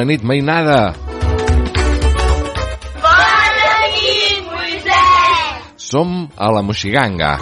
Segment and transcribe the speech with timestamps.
[0.00, 0.94] Bona nit, mainada!
[3.04, 5.60] Bona nit, Moisès.
[5.76, 7.36] Som a la Moxiganga.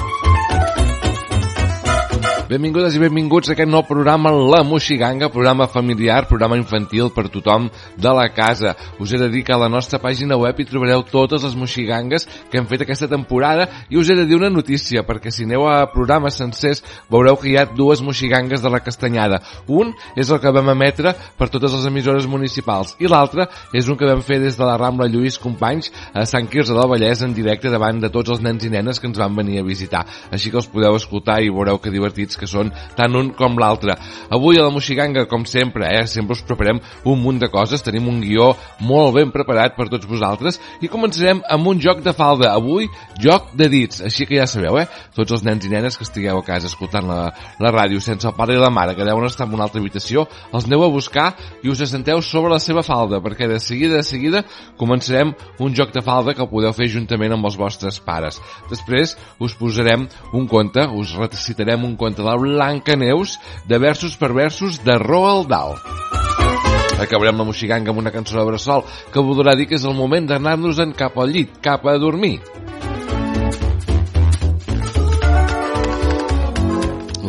[2.48, 7.66] Benvingudes i benvinguts a aquest nou programa La Moxiganga, programa familiar, programa infantil per tothom
[8.00, 8.70] de la casa.
[8.96, 12.24] Us he de dir que a la nostra pàgina web hi trobareu totes les moxigangues
[12.48, 15.66] que hem fet aquesta temporada i us he de dir una notícia, perquè si aneu
[15.68, 16.80] a programes sencers
[17.12, 19.42] veureu que hi ha dues moxigangues de la Castanyada.
[19.68, 24.00] Un és el que vam emetre per totes les emissores municipals i l'altre és un
[24.00, 27.36] que vam fer des de la Rambla Lluís Companys a Sant Quirze del Vallès en
[27.36, 30.06] directe davant de tots els nens i nenes que ens van venir a visitar.
[30.32, 33.96] Així que els podeu escoltar i veureu que divertits que són tant un com l'altre.
[34.30, 38.08] Avui a la Moxiganga, com sempre, eh, sempre us preparem un munt de coses, tenim
[38.08, 42.52] un guió molt ben preparat per tots vosaltres i començarem amb un joc de falda.
[42.54, 42.88] Avui,
[43.20, 46.38] joc de dits, així que ja sabeu, eh, tots els nens i nenes que estigueu
[46.38, 47.20] a casa escoltant la,
[47.58, 50.26] la ràdio sense el pare i la mare, que deuen estar en una altra habitació,
[50.52, 54.06] els aneu a buscar i us assenteu sobre la seva falda, perquè de seguida, de
[54.06, 54.44] seguida,
[54.78, 58.40] començarem un joc de falda que podeu fer juntament amb els vostres pares.
[58.70, 64.82] Després us posarem un conte, us recitarem un conte la Blancaneus de versos per versos
[64.84, 65.78] de Roald Dahl.
[67.00, 70.26] Acabarem la moxiganga amb una cançó de bressol que voldrà dir que és el moment
[70.28, 72.40] d'anar-nos-en cap al llit, cap a dormir.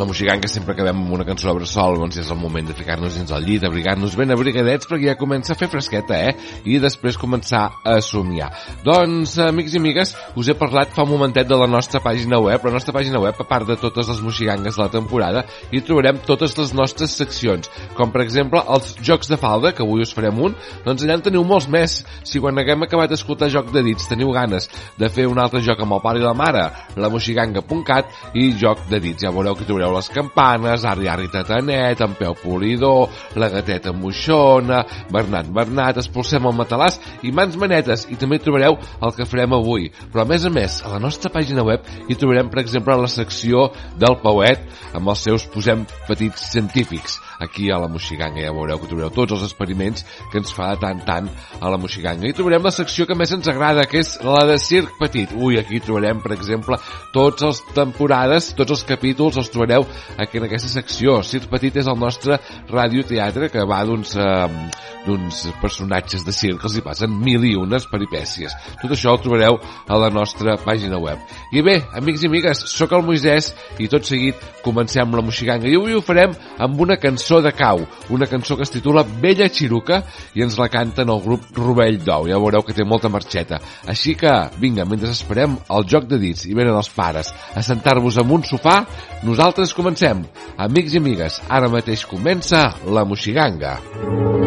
[0.00, 3.18] La moxiganga sempre acabem amb una cançó de bressol, doncs és el moment de ficar-nos
[3.18, 6.30] dins el llit, abrigar-nos ben abrigadets perquè ja comença a fer fresqueta, eh?
[6.64, 8.48] I després començar a somiar.
[8.86, 12.64] Doncs, amics i amigues, us he parlat fa un momentet de la nostra pàgina web,
[12.64, 16.22] la nostra pàgina web, a part de totes les moxigangues de la temporada, hi trobarem
[16.24, 17.68] totes les nostres seccions,
[17.98, 20.56] com per exemple els jocs de falda, que avui us farem un,
[20.86, 21.98] doncs allà en teniu molts més.
[22.24, 25.84] Si quan haguem acabat d'escoltar joc de dits teniu ganes de fer un altre joc
[25.84, 26.64] amb el pare i la mare,
[26.96, 29.28] la moxiganga.cat i joc de dits.
[29.28, 33.08] Ja veureu que trobareu les campanes, Arri Arri Tatanet, en Peu Polidor,
[33.40, 38.06] la gateta moixona, Bernat Bernat, expulsem el matalàs i mans manetes.
[38.10, 39.90] I també trobareu el que farem avui.
[40.12, 43.10] Però a més a més, a la nostra pàgina web hi trobarem, per exemple, la
[43.10, 43.68] secció
[43.98, 48.42] del Pauet amb els seus, posem, petits científics aquí a la Moxiganga.
[48.44, 51.30] Ja veureu que trobareu tots els experiments que ens fa tant tant
[51.60, 52.28] a la Moxiganga.
[52.28, 55.32] I trobarem la secció que més ens agrada, que és la de Circ Petit.
[55.36, 56.78] Ui, aquí trobarem, per exemple,
[57.14, 59.86] tots els temporades, tots els capítols els trobareu
[60.20, 61.20] aquí en aquesta secció.
[61.26, 62.38] Circ Petit és el nostre
[62.70, 68.54] radioteatre que va d'uns eh, personatges de circ els hi passen mil i unes peripècies.
[68.82, 71.20] Tot això ho trobareu a la nostra pàgina web.
[71.56, 75.68] I bé, amics i amigues, sóc el Moisès i tot seguit comencem la Moxiganga.
[75.68, 79.46] I avui ho farem amb una cançó de cau, una cançó que es titula Bella
[79.46, 80.00] Xiruca
[80.34, 82.26] i ens la canten el grup Rovell d'Ou.
[82.26, 83.60] Ja veureu que té molta marxeta.
[83.86, 88.18] Així que, vinga, mentre esperem el joc de dits i venen els pares a sentar-vos
[88.18, 88.80] en un sofà,
[89.22, 90.26] nosaltres comencem.
[90.58, 93.78] Amics i amigues, ara mateix comença la Moxiganga.
[93.78, 94.39] Bella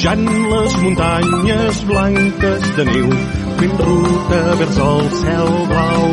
[0.00, 3.08] Pujant les muntanyes blanques de neu,
[3.58, 6.06] fent ruta vers el cel blau.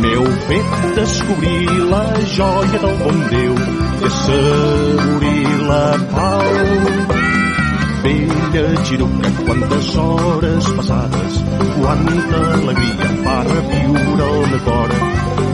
[0.00, 2.02] M'heu fet descobrir la
[2.34, 3.54] joia del bon Déu,
[4.00, 6.50] que assaborir la pau.
[8.02, 11.40] Bella Xiruca, quantes hores passades,
[11.78, 14.96] quanta alegria va reviure el meu cor.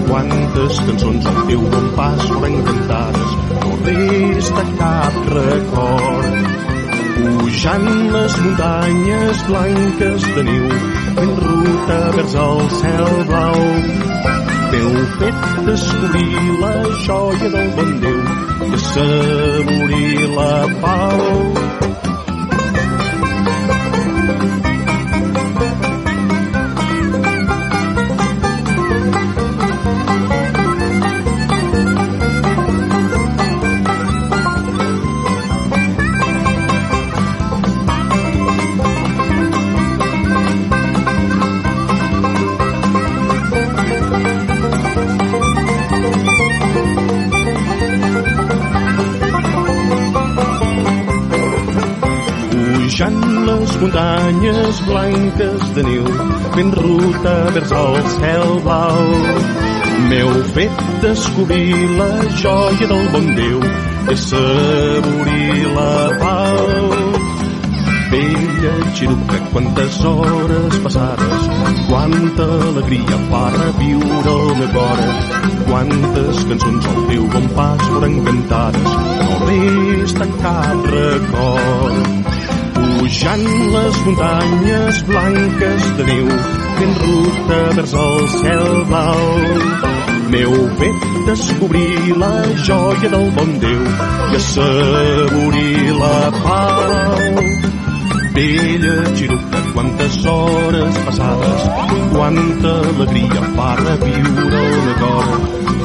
[0.09, 6.56] Quantes cançons al teu bon pas foren cantades, no resta cap record.
[7.26, 10.69] Pujant les muntanyes blanques de neu,
[11.17, 13.61] fent ruta vers el cel blau.
[14.70, 16.75] M'heu fet descobrir la
[17.06, 18.20] joia del bon Déu,
[18.61, 20.52] que assaborir la
[20.84, 21.75] pau.
[53.26, 56.05] Muntanyes blanques de niu
[56.55, 58.99] fent ruta vers el cel blau.
[60.08, 62.08] M'heu fet descobrir la
[62.43, 66.90] joia del bon Déu i assaborir la pau.
[68.11, 71.49] Vella xiruca, quantes hores passades,
[71.88, 75.02] quanta alegria fa reviure el meu cor,
[75.70, 78.93] quantes cançons al teu bon pas foren cantades,
[79.23, 82.56] no resta cap record.
[82.76, 86.26] Pujant les muntanyes blanques de neu,
[86.78, 89.23] fent ruta vers el cel blau.
[90.32, 92.32] M'heu fet descobrir la
[92.69, 97.40] joia del bon Déu i assaborir la pau.
[98.37, 101.62] Vella xiruca, quantes hores passades,
[102.12, 105.32] quanta alegria fa reviure el cor.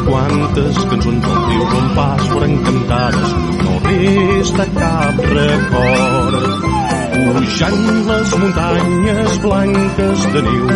[0.09, 6.80] Quantes cançons al teu bon pas foren cantades, no resta cap record.
[7.11, 10.67] Pujant les muntanyes blanques de neu,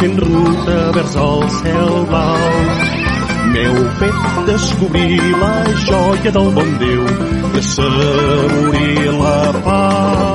[0.00, 2.44] fent ruta vers el cel blau.
[3.54, 5.56] M'heu fet descobrir la
[5.86, 7.04] joia del bon Déu
[7.54, 9.36] i assaborir la
[9.68, 10.33] pau.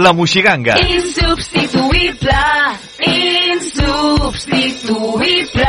[0.00, 0.76] La Moixiganga.
[0.78, 2.30] Insubstituïble,
[3.00, 5.66] insubstituïble.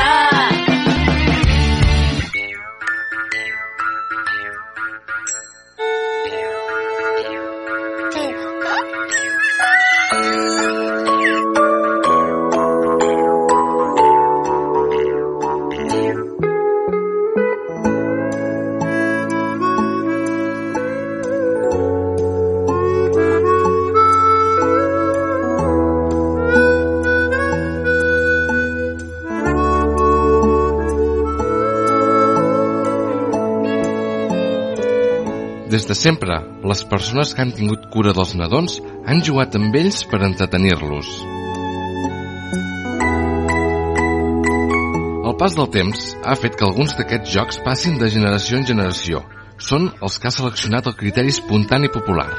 [35.90, 36.36] De sempre,
[36.70, 38.76] les persones que han tingut cura dels nadons
[39.10, 41.08] han jugat amb ells per entretenir-los.
[45.26, 49.24] El pas del temps ha fet que alguns d'aquests jocs passin de generació en generació.
[49.58, 52.30] Són els que ha seleccionat el criteri espontani popular.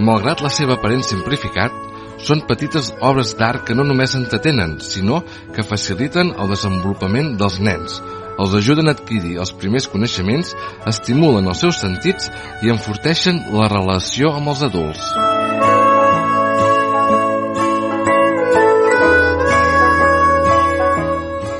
[0.00, 1.76] Malgrat la seva aparent simplificat,
[2.24, 5.20] són petites obres d'art que no només entretenen, sinó
[5.52, 8.00] que faciliten el desenvolupament dels nens,
[8.38, 10.54] els ajuden a adquirir els primers coneixements,
[10.86, 12.30] estimulen els seus sentits
[12.62, 15.08] i enforteixen la relació amb els adults.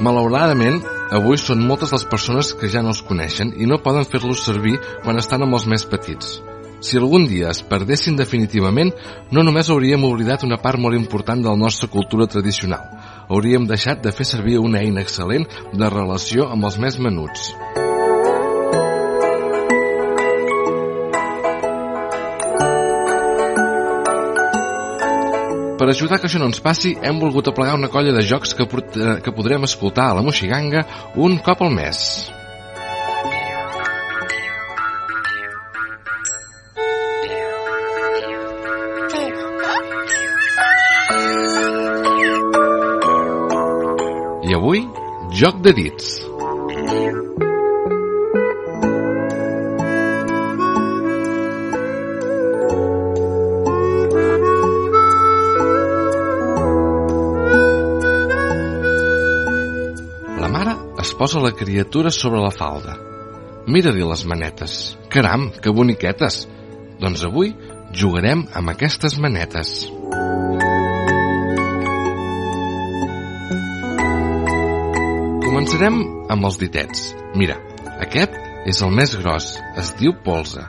[0.09, 0.79] Malauradament,
[1.11, 4.79] avui són moltes les persones que ja no els coneixen i no poden fer-los servir
[5.03, 6.39] quan estan amb els més petits.
[6.81, 8.93] Si algun dia es perdessin definitivament,
[9.35, 12.85] no només hauríem oblidat una part molt important de la nostra cultura tradicional,
[13.29, 17.53] hauríem deixat de fer servir una eina excel·lent de relació amb els més menuts.
[25.79, 28.67] Per ajudar que això no ens passi, hem volgut aplegar una colla de jocs que,
[28.67, 30.83] eh, que podrem escoltar a la Moixiganga
[31.15, 32.33] un cop al mes.
[45.39, 46.07] Joc de dits.
[60.39, 62.97] La mare es posa la criatura sobre la falda.
[63.69, 64.97] Mira-li les manetes.
[65.13, 66.49] Caram, que boniquetes.
[66.99, 67.55] Doncs avui
[67.95, 69.77] jugarem amb aquestes manetes.
[75.59, 75.97] Començarem
[76.31, 77.01] amb els ditets.
[77.35, 77.57] Mira,
[77.99, 78.37] aquest
[78.71, 79.47] és el més gros,
[79.83, 80.61] es diu polze.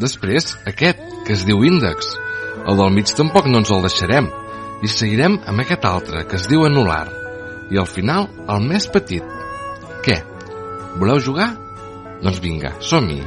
[0.00, 2.14] Després, aquest, que es diu índex.
[2.64, 4.30] El del mig tampoc no ens el deixarem.
[4.80, 7.02] I seguirem amb aquest altre, que es diu anular.
[7.68, 9.26] I al final, el més petit.
[10.06, 10.16] Què?
[10.94, 11.50] Voleu jugar?
[12.22, 13.18] Doncs vinga, som-hi.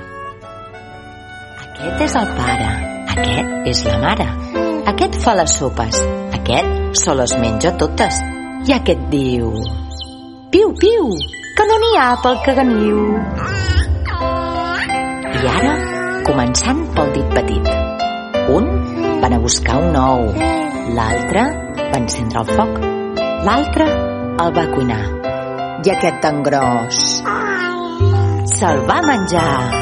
[1.67, 2.71] Aquest és el pare,
[3.13, 4.27] aquest és la mare,
[4.95, 6.01] aquest fa les sopes,
[6.41, 8.23] aquest se les menja totes.
[8.65, 9.53] I aquest diu...
[10.51, 11.05] Piu, piu,
[11.55, 13.03] que no n'hi ha pel caganiu.
[15.31, 15.75] I ara,
[16.27, 17.69] començant pel dit petit.
[18.57, 18.67] Un
[19.21, 20.27] van a buscar un ou,
[20.97, 21.45] l'altre
[21.79, 22.81] va encendre el foc,
[23.47, 23.87] l'altre
[24.43, 25.03] el va cuinar.
[25.87, 26.99] I aquest tan gros
[28.57, 29.80] se'l va menjar.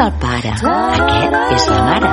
[0.00, 2.12] És el pare, aquest és la mare.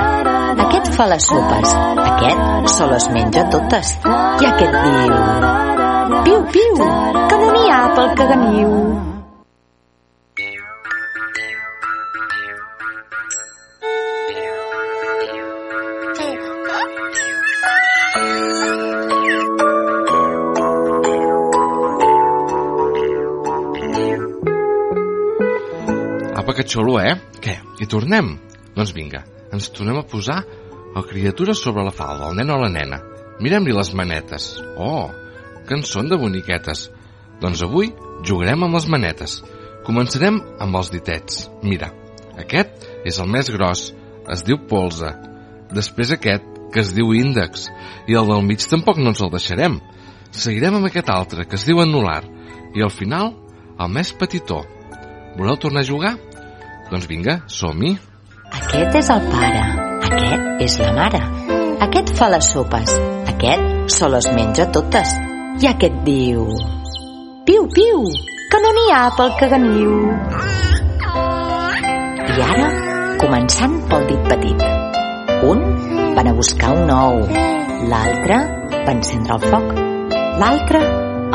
[0.66, 3.96] Aquest fa les sopes, aquest se les menja totes.
[4.04, 5.18] I aquest diu...
[6.28, 6.80] Piu, piu,
[7.30, 8.72] que no n'hi ha pel caganiu.
[8.74, 9.07] Apa,
[26.68, 27.16] xulo, eh?
[27.42, 27.56] Què?
[27.80, 28.34] Hi tornem?
[28.76, 30.42] Doncs vinga, ens tornem a posar
[30.96, 33.00] el criatura sobre la falda, el nen o la nena.
[33.40, 34.50] Mirem-li les manetes.
[34.76, 35.08] Oh,
[35.66, 36.88] que en són de boniquetes.
[37.42, 37.92] Doncs avui
[38.26, 39.38] jugarem amb les manetes.
[39.86, 41.46] Començarem amb els ditets.
[41.62, 41.92] Mira,
[42.40, 43.88] aquest és el més gros,
[44.28, 45.12] es diu polze.
[45.74, 47.68] Després aquest, que es diu índex.
[48.08, 49.78] I el del mig tampoc no ens el deixarem.
[50.34, 52.22] Seguirem amb aquest altre, que es diu anular.
[52.76, 53.32] I al final,
[53.78, 54.64] el més petitó.
[55.38, 56.16] Voleu tornar a jugar?
[56.88, 57.90] Doncs vinga, som-hi.
[58.48, 59.64] Aquest és el pare,
[60.08, 61.20] aquest és la mare.
[61.84, 62.94] Aquest fa les sopes,
[63.28, 65.12] aquest se les menja totes.
[65.60, 66.46] I aquest diu...
[67.48, 68.00] Piu, piu,
[68.52, 69.92] que no n'hi ha pel caganiu.
[72.24, 72.70] I ara,
[73.20, 74.64] començant pel dit petit.
[75.48, 75.62] Un
[76.16, 77.20] van a buscar un ou,
[77.92, 78.40] l'altre
[78.72, 79.76] va encendre el foc,
[80.40, 80.82] l'altre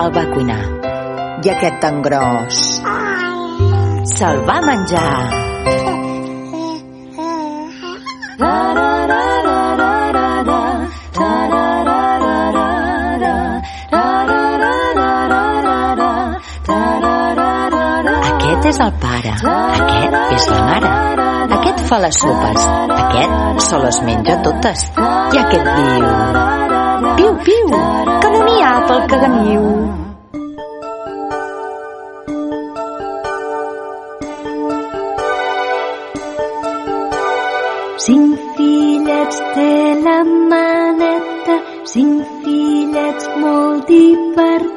[0.01, 0.61] el va cuinar.
[1.43, 2.63] I aquest tan gros
[4.05, 5.13] se'l va menjar.
[18.33, 20.93] Aquest és el pare, aquest és la mare.
[21.57, 22.69] Aquest fa les sopes,
[22.99, 24.87] aquest se les menja totes.
[24.99, 26.07] I aquest diu...
[27.17, 27.67] Piu, piu,
[28.23, 30.02] que no n'hi ha pel caganiu.
[38.03, 39.69] Cinc fillets té
[40.07, 41.55] la maneta,
[41.93, 44.72] cinc fillets molt divertits.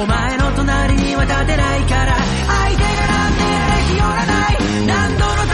[0.00, 4.58] お前の隣には立てないから相手がなんでやれ日和らない。
[4.86, 5.47] 何度の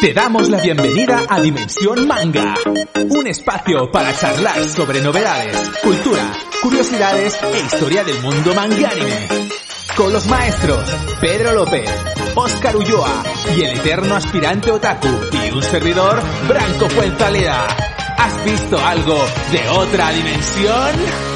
[0.00, 2.54] Te damos la bienvenida a Dimensión Manga,
[3.08, 9.28] un espacio para charlar sobre novedades, cultura, curiosidades e historia del mundo mangánime.
[9.96, 10.84] Con los maestros
[11.20, 11.88] Pedro López,
[12.34, 13.22] Óscar Ulloa
[13.56, 17.66] y el eterno aspirante otaku y un servidor Branco Fuenzaleda.
[18.16, 21.33] ¿Has visto algo de otra dimensión?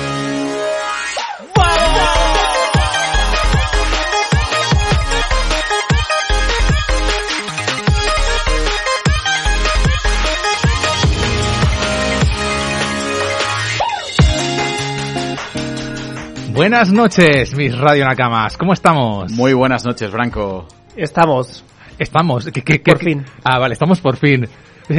[16.59, 18.57] Buenas noches, mis Radio Nakamas.
[18.57, 19.31] ¿Cómo estamos?
[19.31, 20.67] Muy buenas noches, Branco.
[20.97, 21.65] Estamos.
[22.01, 22.47] Estamos.
[22.47, 23.25] ¿Qué- qué- qué- Por fin.
[23.45, 24.49] Ah, vale, estamos por fin.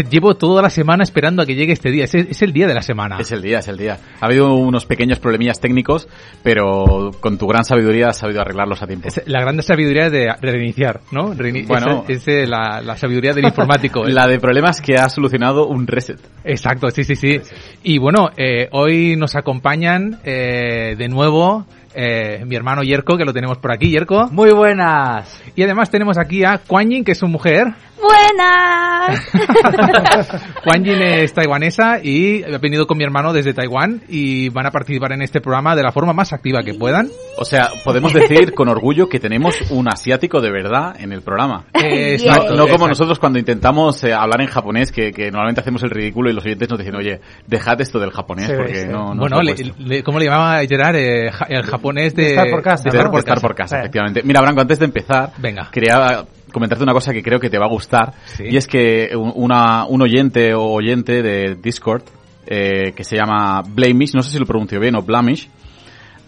[0.10, 2.04] Llevo toda la semana esperando a que llegue este día.
[2.04, 3.18] Es, es el día de la semana.
[3.20, 3.98] Es el día, es el día.
[4.22, 6.08] Ha habido unos pequeños problemillas técnicos,
[6.44, 9.08] pero con tu gran sabiduría has sabido arreglarlos a tiempo.
[9.08, 11.34] Es la gran sabiduría de reiniciar, ¿no?
[11.34, 12.06] Reini- Bueno.
[12.08, 14.06] es, es, la, la sabiduría del informático.
[14.08, 14.12] ¿eh?
[14.12, 16.20] La de problemas que ha solucionado un reset.
[16.44, 17.40] Exacto, sí, sí, sí.
[17.84, 23.34] Y bueno, eh, hoy nos acompañan eh, de nuevo eh, mi hermano Yerko, que lo
[23.34, 24.28] tenemos por aquí, Yerko.
[24.32, 25.42] Muy buenas.
[25.56, 27.66] Y además tenemos aquí a Kuan Yin, que es su mujer.
[28.02, 29.20] Buenas.
[30.64, 34.72] Kuan Yin es taiwanesa y ha venido con mi hermano desde Taiwán y van a
[34.72, 37.10] participar en este programa de la forma más activa que puedan.
[37.38, 41.66] O sea, podemos decir con orgullo que tenemos un asiático de verdad en el programa.
[41.74, 42.88] Eh, No como exacto.
[42.88, 46.46] nosotros cuando intentamos eh, hablar en japonés, que, que normalmente hacemos el ridículo y los
[46.46, 48.88] oyentes nos dicen, oye, dejad esto del japonés Sí, porque sí.
[48.88, 49.84] no, no Bueno, os lo he le- puesto".
[49.84, 50.96] le- ¿cómo le llamaba Gerard?
[50.96, 52.24] Eh, ja- el japonés de...
[52.24, 52.98] De estar por casa, De ¿no?
[53.00, 54.22] estar, de estar por casa, efectivamente.
[54.24, 55.70] Mira, Branco, antes de empezar, Venga.
[55.72, 58.14] quería comentarte una cosa que creo que te va a gustar.
[58.26, 58.46] Sí.
[58.50, 62.04] Y es que un, una, un oyente o oyente de Discord,
[62.46, 65.50] eh, que se llama Blamish, no sé si lo pronuncio bien, o Blamish,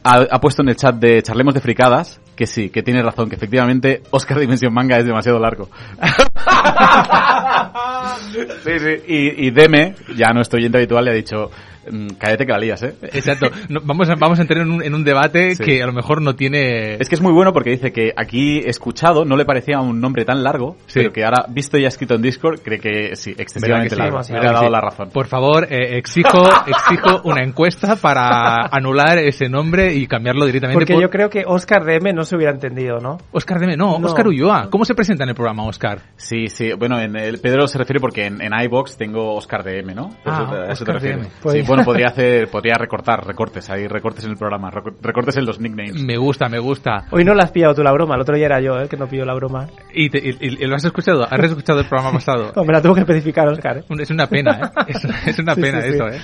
[0.04, 3.30] ha, ha puesto en el chat de Charlemos de Fricadas que sí, que tiene razón,
[3.30, 5.70] que efectivamente Oscar Dimensión Manga es demasiado largo.
[8.64, 8.96] sí, sí.
[9.08, 11.81] Y, y Deme, ya nuestro oyente habitual, le ha dicho, "Mm,
[12.18, 12.96] cállate que la lías, ¿eh?
[13.02, 13.48] Exacto.
[13.70, 15.64] No, vamos, a, vamos a entrar en un, en un debate Sí.
[15.64, 16.96] que a lo mejor no tiene...
[16.96, 20.26] Es que es muy bueno porque dice que aquí escuchado no le parecía un nombre
[20.26, 21.00] tan largo, Sí.
[21.00, 24.02] pero que ahora visto y escrito en Discord cree que sí, excesivamente ¿Verdad que sí?
[24.02, 24.24] largo.
[24.24, 24.72] Sí, Me ¿verdad ha dado sí?
[24.72, 25.10] la razón.
[25.12, 30.94] Por favor, eh, exijo, exijo una encuesta para anular ese nombre y cambiarlo directamente Porque
[30.94, 33.18] por yo creo que Oscar DM no se hubiera entendido, ¿no?
[33.32, 33.76] Oscar Deme.
[33.76, 34.08] No, No.
[34.08, 34.70] Oscar Ulloa.
[34.70, 36.00] ¿Cómo se presenta en el programa, Oscar?
[36.18, 36.72] Sí, sí.
[36.74, 40.10] Bueno, en el Pedro se refiere porque en, en iBox tengo Oscar DM, ¿no?
[40.26, 41.20] Ah, Eso te- a eso te refieres.
[41.22, 41.30] DM.
[41.42, 45.36] Pues- Sí, bueno, podría hacer, podría recortar, recortes, hay recortes en el programa, reco- recortes
[45.38, 46.04] en los nicknames.
[46.04, 47.06] Me gusta, me gusta.
[47.12, 48.88] Hoy no la has pillado tú la broma, el otro día era yo, ¿eh?
[48.88, 49.68] Que no pilló la broma.
[49.94, 51.24] ¿Y, te- y- lo has escuchado?
[51.30, 52.52] ¿Has escuchado el programa pasado?
[52.56, 53.84] Oh, me la tuvo que especificar Oscar, ¿eh?
[54.00, 54.84] Es una pena, ¿eh?
[54.90, 55.96] Es, es una pena sí, sí.
[55.96, 56.20] eso, ¿eh?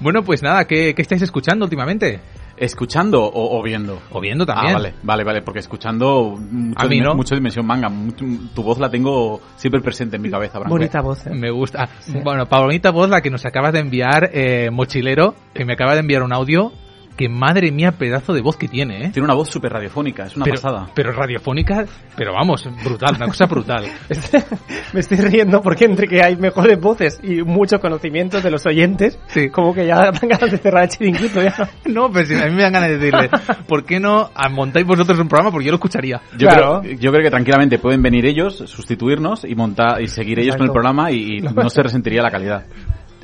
[0.00, 2.20] Bueno, pues nada, ¿qué, qué estáis escuchando últimamente?
[2.56, 4.00] ¿Escuchando o, o viendo?
[4.12, 4.70] O viendo también.
[4.70, 7.14] Ah, vale, vale, vale, porque escuchando mucho, A mí no.
[7.14, 7.88] mucho Dimensión Manga.
[7.88, 10.74] mucho- tu voz la tengo siempre presente en mi cabeza, Branco.
[10.74, 11.30] Bonita voz, ¿eh?
[11.34, 11.88] Me gusta.
[12.22, 15.94] Bueno, para bonita voz la que nos acabas de enviar, eh, Mochilero, que me acaba
[15.94, 16.72] de enviar un audio,
[17.16, 19.10] que madre mía, pedazo de voz que tiene, ¿eh?
[19.10, 20.90] Tiene una voz súper radiofónica, es una pero, pasada.
[20.94, 23.86] Pero radiofónica, pero vamos, brutal, una cosa brutal.
[24.92, 29.18] Me estoy riendo porque entre que hay mejores voces y muchos conocimientos de los oyentes,
[29.52, 31.54] como que ya dan ganas de cerrar el chiringuito ya.
[31.86, 33.30] No, pero si a mí me dan ganas de decirle,
[33.68, 35.50] ¿por qué no montáis vosotros un programa?
[35.50, 36.20] Porque yo lo escucharía.
[36.36, 40.56] Yo, creo, yo creo que tranquilamente pueden venir ellos, sustituirnos y montar y seguir ellos
[40.56, 42.64] con el programa y, y no se resentiría la calidad.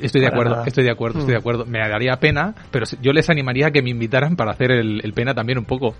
[0.01, 0.67] Estoy de acuerdo, nada.
[0.67, 1.65] estoy de acuerdo, estoy de acuerdo.
[1.65, 5.13] Me daría pena, pero yo les animaría a que me invitaran para hacer el, el
[5.13, 5.95] pena también un poco.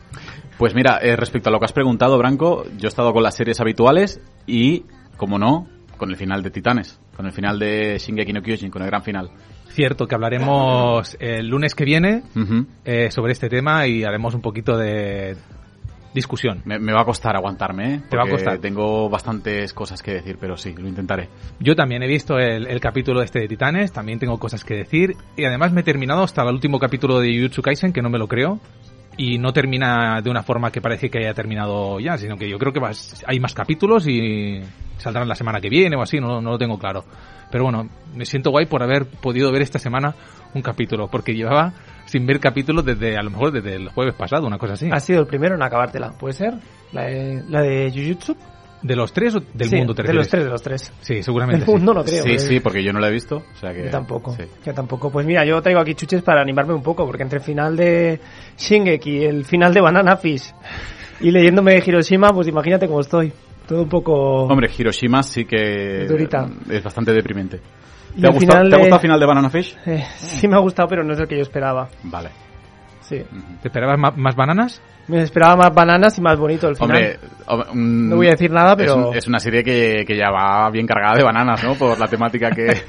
[0.58, 3.36] Pues mira, eh, respecto a lo que has preguntado, Branco, yo he estado con las
[3.36, 4.84] series habituales y,
[5.18, 8.82] como no, con el final de Titanes, con el final de Shingeki no Kyojin, con
[8.82, 9.30] el gran final.
[9.70, 12.24] Cierto, que hablaremos el lunes que viene
[12.84, 15.38] eh, sobre este tema y haremos un poquito de
[16.14, 16.62] discusión.
[16.66, 18.02] Me, me va a costar aguantarme, ¿eh?
[18.10, 18.58] Te va a Porque costar.
[18.60, 21.30] Tengo bastantes cosas que decir, pero sí, lo intentaré.
[21.60, 25.16] Yo también he visto el, el capítulo este de Titanes, también tengo cosas que decir
[25.38, 28.18] y además me he terminado hasta el último capítulo de Jujutsu Kaisen, que no me
[28.20, 28.60] lo creo.
[29.18, 32.58] Y no termina de una forma que parece que haya terminado ya, sino que yo
[32.58, 34.62] creo que vas- hay más capítulos y
[34.98, 37.04] saldrán la semana que viene o así, no, no lo tengo claro.
[37.52, 40.16] Pero bueno, me siento guay por haber podido ver esta semana
[40.54, 41.74] un capítulo, porque llevaba
[42.12, 44.90] sin ver capítulos desde, a lo mejor desde el jueves pasado, una cosa así.
[44.92, 46.56] Ha sido el primero en acabártela, ¿puede ser?
[46.92, 48.36] La de, la de Jujutsu.
[48.82, 50.92] ¿De los tres o del Sí, mundo te de los tres, de los tres.
[51.00, 51.98] Sí, seguramente Del mundo sí.
[52.00, 52.24] no creo.
[52.24, 52.40] Sí, eh.
[52.40, 53.38] sí, porque yo no lo he visto.
[53.38, 54.36] O sea que, Yo tampoco.
[54.36, 54.44] sí.
[54.66, 55.10] Yo tampoco.
[55.12, 58.20] Pues mira, yo traigo aquí chuches para animarme un poco, porque entre el final de
[58.58, 60.52] Shingeki y el final de Banana Fish
[61.22, 63.32] y leyéndome de Hiroshima, pues imagínate cómo estoy.
[63.68, 64.14] Todo un poco...
[64.48, 66.50] Hombre, Hiroshima sí que Durita.
[66.70, 67.60] es bastante deprimente.
[68.20, 69.78] ¿Te ha, el gustado, final ¿te ha de- gustado el final de Banana Fish?
[69.86, 71.88] Eh, sí me ha gustado, pero no es el que yo esperaba.
[72.04, 72.30] Vale.
[73.02, 73.22] Sí.
[73.62, 74.82] ¿Te esperabas ma- más bananas?
[75.08, 76.90] Me esperaba más bananas y más bonito el final.
[76.92, 80.04] Hombre, hom- mm, No voy a decir nada, es pero- un- Es, una serie que,
[80.08, 81.74] que ya va bien cargada de bananas, ¿no?
[81.76, 82.68] Por la temática que...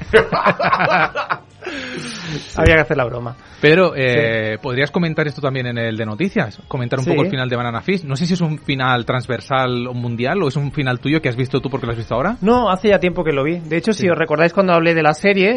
[2.57, 3.35] Había que hacer la broma.
[3.61, 6.59] Pero, eh, ¿podrías comentar esto también en el de noticias?
[6.67, 7.11] Comentar un Sí.
[7.11, 8.03] poco el final de Banana Fish.
[8.03, 11.29] No sé si es un final transversal o mundial o es un final tuyo que
[11.29, 12.37] has visto tú porque lo has visto ahora.
[12.41, 13.59] No, hace ya tiempo que lo vi.
[13.59, 15.55] De hecho, si os recordáis cuando hablé de la serie,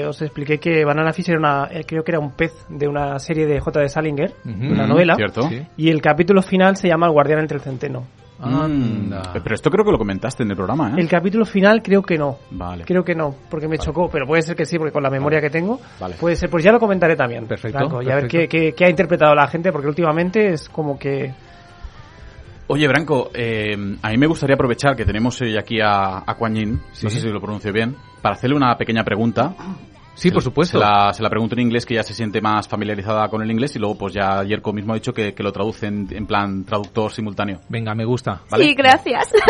[0.00, 2.86] eh, os expliqué que Banana Fish era una, eh, creo que era un pez de
[2.88, 3.80] una serie de J.
[3.80, 5.14] de Salinger, una novela.
[5.16, 5.48] Cierto.
[5.76, 8.04] Y el capítulo final se llama El guardián entre el centeno.
[8.38, 10.94] Mm, Pero esto creo que lo comentaste en el programa, ¿eh?
[11.00, 12.36] El capítulo final creo que no.
[12.50, 12.84] Vale.
[12.84, 15.40] Creo que no, porque me chocó, pero puede ser que sí, porque con la memoria
[15.40, 16.16] que tengo, Vale.
[16.20, 16.50] puede ser.
[16.50, 17.46] Pues ya lo comentaré también.
[17.46, 18.46] Perfecto, Franco, y a ver qué-
[18.76, 21.32] qué ha interpretado la gente, porque últimamente es como que...
[22.68, 26.54] Oye, Branco, eh, a mí me gustaría aprovechar que tenemos hoy aquí a, a Kuan
[26.56, 26.72] Yin,
[27.02, 29.54] no sé si lo pronuncio bien, para hacerle una pequeña pregunta.
[30.16, 30.78] Sí, por supuesto.
[30.78, 33.50] Se la, se la pregunto en inglés, que ya se siente más familiarizada con el
[33.50, 36.26] inglés, y luego pues ya Yerko mismo ha dicho que, que lo traduce en, en
[36.26, 37.60] plan traductor simultáneo.
[37.68, 38.40] Venga, me gusta.
[38.50, 38.64] ¿Vale?
[38.64, 39.32] Sí, gracias.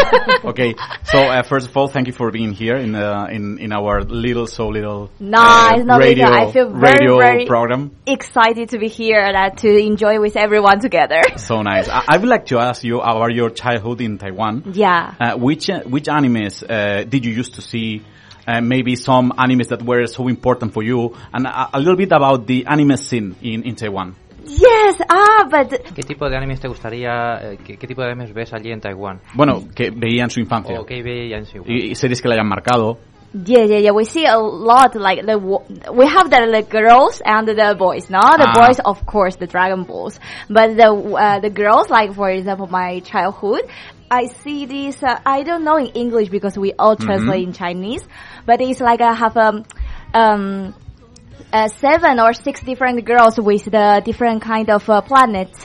[0.45, 0.75] Okay,
[1.05, 4.03] so uh, first of all, thank you for being here in uh, in in our
[4.05, 6.49] little so little No, uh, it's not radio little.
[6.49, 7.91] I feel very, radio very program.
[8.07, 11.21] excited to be here and uh, to enjoy with everyone together.
[11.37, 11.89] So nice.
[11.89, 14.63] I, I would like to ask you about your childhood in Taiwan.
[14.75, 15.15] Yeah.
[15.21, 18.03] Uh, which uh, which animes uh, did you used to see?
[18.47, 22.13] Uh, maybe some animes that were so important for you, and a, a little bit
[22.13, 24.15] about the anime scene in, in Taiwan.
[24.45, 28.33] Yes, ah, but ¿Qué tipo de animes te gustaría, eh, qué, qué tipo de animes
[28.33, 29.21] ves allí en Taiwán?
[29.35, 30.79] Bueno, que veía en su infancia.
[30.81, 32.99] O que veía en su Y, y series que le hayan marcado.
[33.45, 33.93] yeah, yeah, yeah.
[33.93, 38.09] We see a lot like the we have the, the girls and the boys.
[38.09, 38.55] No, the Ah.
[38.67, 43.01] boys, of course, the Dragon Balls, but the uh, the girls, like for example, my
[43.01, 43.63] childhood.
[44.11, 45.03] I see this.
[45.03, 48.07] Uh, I don't know in English because we all translate in Chinese,
[48.47, 49.65] but it's like I have um
[50.15, 50.75] um
[51.53, 55.65] uh, seven or six different girls with the different kind of uh, planets.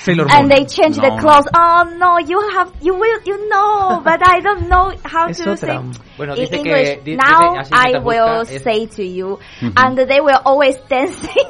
[0.00, 0.58] Sailor And Moon.
[0.58, 1.46] they change the clothes.
[1.54, 5.50] Oh no, you have, you will, you know, but I don't know how Es to
[5.50, 5.56] otra.
[5.58, 7.04] say Bueno, in dice que- English.
[7.04, 9.72] di- now dice I will es- say to you, Mhm.
[9.76, 11.46] and they will always dancing,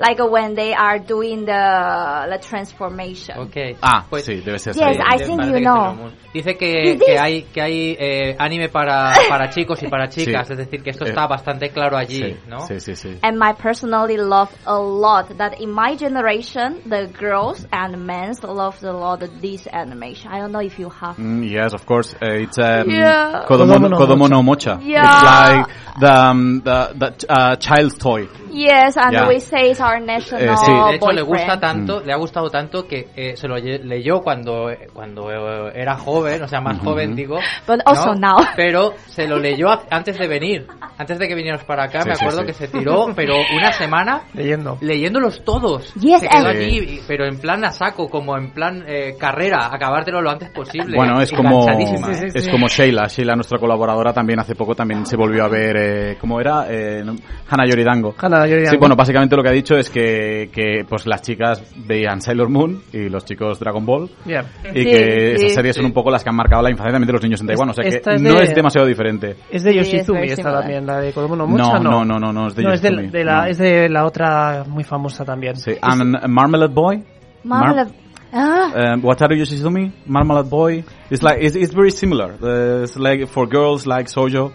[0.00, 3.38] like when they are doing the the transformation.
[3.38, 3.76] Ok.
[3.82, 4.74] Ah, Pues- sí, debe ser.
[4.74, 5.22] Yes, así.
[5.22, 5.74] I think you know.
[5.74, 6.12] Sailor Moon.
[6.32, 10.08] Dice que, Is this- que hay, que hay eh, anime para, para chicos y para
[10.08, 10.52] chicas, Sí.
[10.52, 12.60] es decir, que esto Eh, está bastante claro allí, Sí, ¿no?
[12.60, 13.18] sí, sí, sí.
[13.22, 18.76] And my personally love a lot that in my generation the girls and men love
[18.84, 20.30] a lot of this animation.
[20.32, 21.16] I don't know if you have.
[21.18, 22.14] Mm, yes, of course.
[22.22, 23.44] Uh, it's um, Yeah.
[23.48, 24.78] Kodomo, Kodomo no Kodomo no Mocha.
[24.82, 25.02] Yeah.
[25.02, 25.66] It's like
[26.00, 28.28] the um, the, the uh, child's toy.
[28.52, 29.28] Yes, and Yeah.
[29.28, 30.72] we say it's our national Eh, sí.
[30.90, 34.70] De hecho, le gusta tanto, le ha gustado tanto que eh, se lo leyó cuando,
[34.92, 37.38] cuando eh, era joven, o sea, más joven, digo.
[37.66, 38.32] But also ¿no?
[38.36, 38.46] now.
[38.56, 40.66] Pero se lo leyó antes de venir.
[40.98, 42.46] Antes de que vinieras para acá, Sí, me acuerdo sí.
[42.46, 44.76] que se tiró, pero una semana Leyendo.
[44.82, 45.94] leyéndolos todos.
[45.94, 50.20] Yes, se quedó allí, pero en plan a saco, como en plan eh, carrera, acabártelo
[50.20, 50.94] lo antes posible.
[50.96, 52.30] Bueno, es como Enganchadísima, Sí, sí, ¿eh?
[52.32, 52.38] sí.
[52.40, 56.16] es como Sheila, Sheila nuestra colaboradora también hace poco también se volvió a ver eh,
[56.20, 56.66] ¿cómo era?
[56.68, 57.02] Eh,
[57.48, 58.14] Hannah Yoridango.
[58.20, 58.70] Hannah Yoridango.
[58.70, 62.48] Sí, bueno, básicamente lo que ha dicho es que, que pues las chicas veían Sailor
[62.48, 64.44] Moon y los chicos Dragon Ball Yeah.
[64.74, 65.44] y Sí, que sí.
[65.46, 67.40] esas series son un poco las que han marcado la infancia también de los niños
[67.40, 69.36] en Taiwán, o sea que es no de- es demasiado diferente.
[69.50, 70.60] Es de Sí, es Yoshizumi very esta similar.
[70.62, 72.82] también, la de Kodomo no No, Mucha, no, no, no, no, es de No, es
[72.82, 73.46] de, Yoshizumi, de la, no.
[73.46, 75.56] es de la otra muy famosa también.
[75.56, 77.02] Sí, and Marmalade Boy?
[77.44, 77.92] Marmalade.
[78.32, 80.84] Ah, Um, Wataru Yoshizumi, Marmalade Boy.
[81.10, 82.34] It's like it's, it's very similar.
[82.40, 84.52] Uh, it's like for girls like Sojo.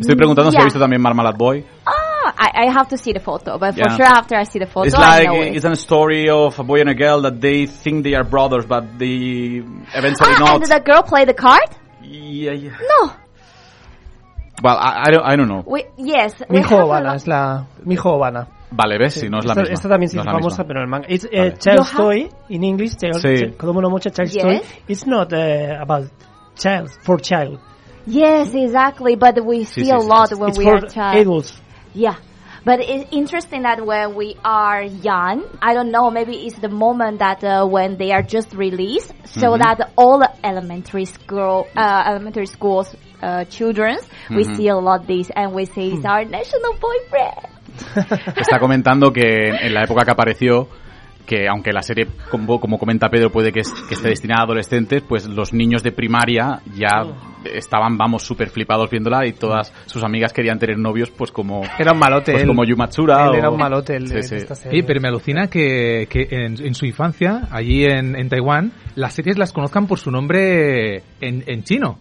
[0.00, 1.64] Estoy preguntando si ha visto también Marmalade Boy.
[1.84, 1.92] ah,
[2.36, 3.96] I, I have to see the photo, but for Yeah.
[3.96, 5.56] sure after I see the photo, it's I like know it.
[5.56, 8.66] it's a story of a boy and a girl that they think they are brothers,
[8.66, 9.62] but they
[9.94, 10.54] eventually Ah, not.
[10.62, 11.68] and the girl play the card?
[12.02, 12.76] Yeah, yeah.
[12.80, 13.12] No.
[14.62, 15.62] Well, I, I don't, I don't know.
[15.66, 16.34] We, yes.
[16.48, 17.66] we Mijo have a Obana, es la...
[17.86, 18.48] Mijo Obana.
[18.72, 19.74] Vale, ves, si no es la esta, misma.
[19.74, 20.64] esta también sí No es es famosa, misma.
[20.66, 21.06] pero en el manga.
[21.08, 21.52] It's uh, Vale.
[21.58, 23.56] Child's You Toy, in English, child, Sí.
[23.56, 24.42] Kodomo no Mocha Child's Yes.
[24.44, 24.60] Toy.
[24.88, 26.10] It's not uh, about
[26.56, 27.60] child, for child.
[28.06, 29.14] Yes, exactly.
[29.16, 30.38] But we see sí, a sí, lot sí.
[30.38, 31.16] when It's we for are child.
[31.16, 31.62] adults.
[31.98, 32.14] Yeah.
[32.64, 37.18] But it's interesting that when we are young, I don't know, maybe it's the moment
[37.20, 39.62] that uh, when they are just released, so Mm-hmm.
[39.62, 43.96] that all the elementary school, uh, elementary schools, uh, children,
[44.30, 44.54] we Mm-hmm.
[44.56, 45.96] see a lot this, and we say Hmm.
[45.96, 47.46] it's our national boyfriend.
[48.36, 50.68] Está comentando que en la época que apareció,
[51.28, 54.44] que aunque la serie, como, como comenta Pedro, puede que, es- que esté destinada a
[54.44, 57.04] adolescentes, pues los niños de primaria ya
[57.44, 61.92] estaban, vamos, súper flipados viéndola y todas sus amigas querían tener novios, pues como, Era
[61.92, 62.32] un malote.
[62.32, 62.48] pues él.
[62.48, 63.24] como Yumatsura.
[63.24, 64.34] Él o- era un malote el Sí, de sí.
[64.36, 64.78] esta serie.
[64.78, 69.12] Oye, pero me alucina que, que en, en su infancia, allí en, en Taiwán, las
[69.12, 71.98] series las conozcan por su nombre en, en chino.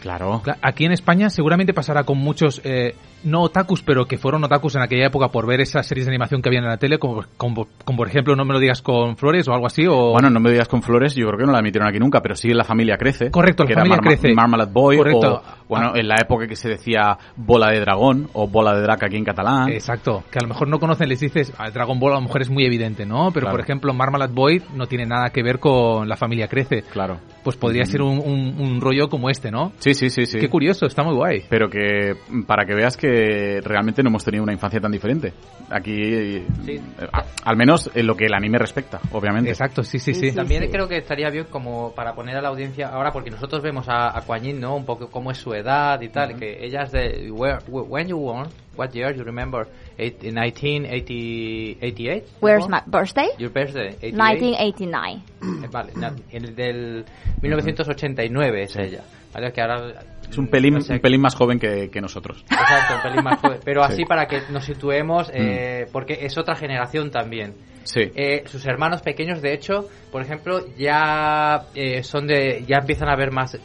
[0.00, 0.40] Claro.
[0.44, 4.76] Cla- Aquí en España seguramente pasará con muchos, eh, no otakus, pero que fueron otakus
[4.76, 7.24] en aquella época por ver esas series de animación que habían en la tele, como,
[7.36, 10.12] como, como por ejemplo No me lo digas con flores o algo así, o...
[10.12, 12.34] Bueno, no me digas con flores, yo creo que no la emitieron aquí nunca, pero
[12.34, 13.30] sí La Familia Crece.
[13.30, 14.34] Correcto, La Familia Marma- Crece.
[14.34, 15.42] Marmalade Boy, Correcto.
[15.44, 19.02] o, bueno, en la época que se decía Bola de Dragón, o Bola de Drac
[19.04, 19.68] aquí en catalán.
[19.70, 22.42] Exacto, que a lo mejor no conocen, les dices, a Dragon Ball a lo mejor
[22.42, 23.30] es muy evidente, ¿no?
[23.32, 23.50] Pero Claro.
[23.56, 26.82] por ejemplo, Marmalade Boy no tiene nada que ver con La Familia Crece.
[26.82, 27.18] Claro.
[27.42, 29.72] Pues podría ser un, un- un rollo como este, ¿no?
[29.78, 30.38] Sí, sí, sí, sí.
[30.38, 31.44] Qué curioso, está muy guay.
[31.48, 33.07] Pero que, mm, para que veas que
[33.62, 35.32] realmente no hemos tenido una infancia tan diferente.
[35.70, 36.46] Aquí, eh,
[37.12, 39.50] a- al menos en lo que el anime respecta, obviamente.
[39.50, 40.32] Exacto, sí, sí, sí.
[40.32, 43.88] También creo que estaría bien como para poner a la audiencia ahora, porque nosotros vemos
[43.88, 44.76] a, a Kuan Yin, ¿no?
[44.76, 47.30] Un poco cómo es su edad y tal, que ella es de...
[47.30, 48.48] Where, when you born?
[48.78, 49.12] What year?
[49.14, 49.66] You remember?
[49.98, 52.24] Eight, 1988?
[52.40, 53.28] Where's my birthday?
[53.36, 53.96] Your birthday?
[54.00, 54.14] 88?
[54.14, 55.22] 1989.
[55.42, 55.92] Eh, Vale,
[56.30, 57.04] el del
[57.42, 59.02] 1989 es ella.
[59.34, 59.92] Vale, que ahora...
[60.30, 62.44] Es un pelín, no sé, un pelín más joven que, que nosotros.
[62.50, 63.58] Exacto, un pelín más joven.
[63.64, 63.88] Pero Sí.
[63.88, 63.92] Mm.
[63.92, 67.54] así para que nos situemos, eh, porque es otra generación también.
[67.84, 68.02] Sí.
[68.14, 73.16] Eh, sus hermanos pequeños, de hecho, por ejemplo, ya eh, son de, ya empiezan a
[73.16, 73.58] ver más.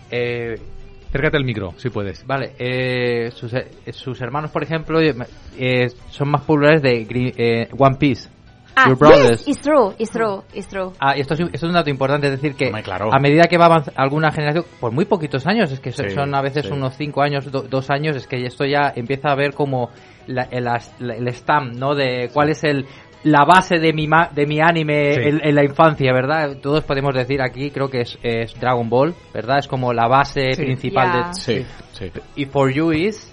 [1.13, 2.25] Eh, Acércate al micro, si puedes.
[2.25, 7.67] vale, eh, sus, eh, sus hermanos, por ejemplo, eh, son más populares de Green- eh,
[7.77, 8.29] One Piece.
[8.75, 9.45] Ah, Your brothers.
[9.45, 10.91] yes, it's true, it's true, it's true.
[10.99, 13.13] Ah, y esto es, esto es un dato importante, es decir, que Hombre, claro.
[13.13, 16.33] a medida que va avanzando alguna generación, por muy poquitos años, es que Sí, son
[16.33, 16.71] a veces sí.
[16.71, 19.91] unos 5 años, 2 años, es que esto ya empieza a ver como
[20.25, 20.81] la- el, la-
[21.15, 21.93] el stamp, ¿no?
[21.93, 22.87] De cuál es el
[23.23, 25.21] la base de mi ma- de mi anime Sí.
[25.23, 26.57] en, en la infancia, ¿verdad?
[26.61, 29.59] Todos podemos decir aquí, creo que es, es Dragon Ball, ¿verdad?
[29.59, 30.61] Es como la base Sí.
[30.63, 31.27] principal Yeah.
[31.27, 31.33] de...
[31.33, 32.11] Sí, sí.
[32.35, 33.29] Y For You is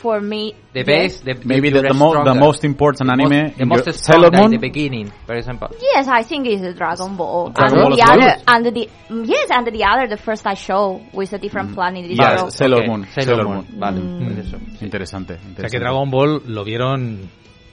[0.00, 0.86] For me, the yes.
[0.86, 3.68] base, the, Maybe the, the, the, mo- the most important The anime most- the in
[3.68, 4.50] most Sailor Moon.
[4.50, 5.68] the beginning, for example.
[5.80, 7.52] Yes, I think it's Dragon Ball.
[7.54, 8.88] Dragon and Ball the other, and the
[9.26, 12.04] yes, and the other, the first I show with a different planet.
[12.04, 13.06] is Yeah, Dragon- Sailor Ok, Moon.
[13.14, 13.56] Sailor, Sailor Moon.
[13.56, 13.78] Moon.
[13.80, 14.24] Vale, Mm.
[14.34, 14.56] pues eso.
[14.84, 15.70] Interesante, O sea interesante.
[15.70, 17.20] que Dragon Ball lo vieron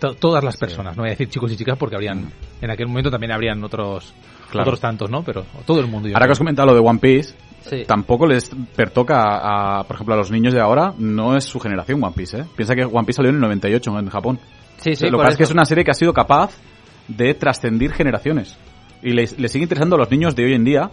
[0.02, 2.88] to- todas las personas, no voy a decir chicos y chicas porque habrían, en aquel
[2.88, 4.14] momento también habrían otros,
[4.50, 4.64] Claro.
[4.68, 5.24] otros tantos, ¿no?
[5.24, 6.10] Pero todo el mundo.
[6.10, 7.84] yo Ahora que os comentado lo de One Piece, Sí.
[7.88, 12.04] tampoco les pertoca a, por ejemplo, a los niños de ahora, no es su generación
[12.04, 12.46] One Piece, ¿eh?
[12.56, 14.40] Piensa que One Piece salió en el 98 en Japón.
[14.78, 16.52] Sí, sí, lo que pasa es que es una serie que ha sido capaz
[17.08, 18.58] de trascendir generaciones.
[19.04, 20.90] Y le sigue interesando a los niños de hoy en día,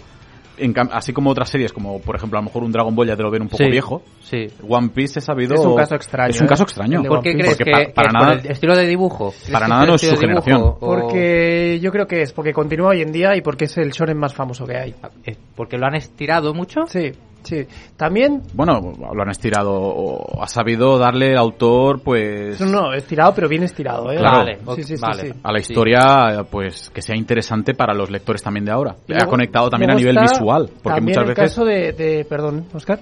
[0.58, 3.16] en así como otras series, como por ejemplo a lo mejor un Dragon Ball ya
[3.16, 4.02] te lo ven un poco Sí, viejo.
[4.20, 4.46] Sí.
[4.68, 5.54] One Piece he sabido...
[5.54, 6.48] Es un caso extraño, Es un ¿eh?
[6.48, 6.96] caso extraño.
[6.98, 8.86] El de ¿Por qué crees Porque que, pa- para que nada- por el estilo de
[8.86, 9.30] dibujo?
[9.32, 10.62] ¿Crees para nada no es su dibujo generación.
[10.62, 13.90] o- Porque yo creo que es porque continúa hoy en día y porque es el
[13.90, 14.94] shonen más famoso que hay.
[15.24, 16.86] eh, porque lo han estirado mucho.
[16.86, 17.12] Sí.
[17.42, 17.66] Sí.
[17.96, 18.80] También, Bueno,
[19.14, 22.60] lo han estirado o ha sabido darle el autor, pues...
[22.60, 24.16] no, no, estirado, pero bien estirado, ¿eh?
[24.16, 24.38] Claro.
[24.38, 25.22] Vale, Sí, sí, sí, vale.
[25.22, 25.34] sí.
[25.42, 28.96] a la historia, pues que sea interesante para los lectores también de ahora.
[29.06, 31.44] Y ha luego- conectado también a nivel está visual, porque muchas el veces...
[31.50, 33.00] caso de, de- perdón, Oscar,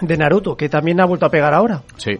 [0.00, 1.82] de Naruto, que también ha vuelto a pegar ahora.
[1.96, 2.12] Sí,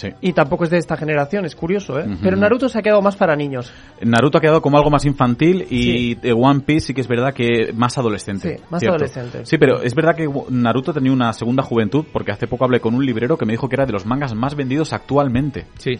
[0.00, 0.08] sí.
[0.20, 2.06] Y tampoco es de esta generación, es curioso, ¿eh?
[2.22, 3.72] Pero Naruto se ha quedado más para niños.
[4.02, 7.72] Naruto ha quedado como algo más infantil y One Piece sí que es verdad que
[7.74, 8.56] más adolescente.
[8.56, 8.96] Sí, más ¿cierto?
[8.96, 9.44] adolescente.
[9.44, 12.94] Sí, pero es verdad que Naruto tenía una segunda juventud porque hace poco hablé con
[12.94, 15.66] un librero que me dijo que era de los mangas más vendidos actualmente.
[15.78, 15.98] Sí.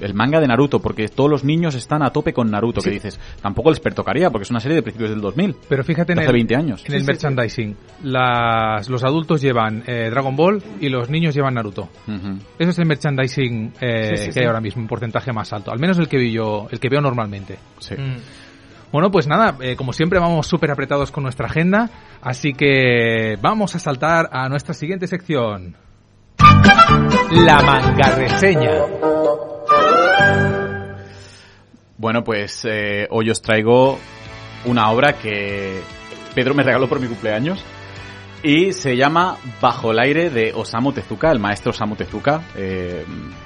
[0.00, 3.20] El manga de Naruto, porque todos los niños están a tope con Naruto, que dices,
[3.40, 5.56] tampoco les pertocaría porque es una serie de principios del 2000.
[5.68, 6.84] Pero fíjate en el, hace 20 años.
[6.86, 7.76] en el merchandising.
[8.04, 11.88] Las, los adultos llevan eh, Dragon Ball y los niños llevan Naruto.
[12.08, 12.38] Ujú.
[12.58, 14.40] Ese es el merchandising eh, Sí, sí, que sí.
[14.40, 15.70] hay ahora mismo, un porcentaje más alto.
[15.70, 17.58] Al menos el que vi yo, el que veo normalmente.
[17.78, 17.94] Sí.
[17.94, 18.16] Mm.
[18.92, 21.88] Bueno, pues nada, eh, como siempre vamos súper apretados con nuestra agenda,
[22.20, 25.76] así que vamos a saltar a nuestra siguiente sección.
[27.30, 28.70] La manga reseña.
[31.98, 33.98] Bueno, pues eh, hoy os traigo
[34.64, 35.80] una obra que
[36.34, 37.64] Pedro me regaló por mi cumpleaños
[38.42, 42.42] y se llama Bajo el aire de Osamu Tezuka, el maestro Osamu Tezuka.
[42.56, 43.04] Eh,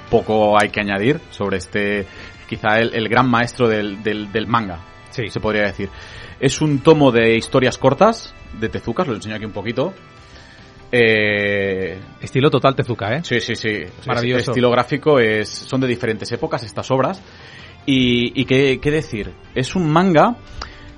[0.09, 2.07] poco hay que añadir sobre este,
[2.49, 4.79] quizá el, el gran maestro del, del, del manga,
[5.11, 5.29] Sí.
[5.29, 5.89] se podría decir.
[6.39, 9.93] Es un tomo de historias cortas de Tezuka, os lo enseño aquí un poquito.
[10.91, 13.21] Eh, Estilo total Tezuka, ¿eh?
[13.23, 13.79] Sí, sí, sí.
[14.05, 14.51] Maravilloso.
[14.51, 17.21] El estilo gráfico es, son de diferentes épocas estas obras.
[17.85, 20.35] Y, y qué, qué decir, es un manga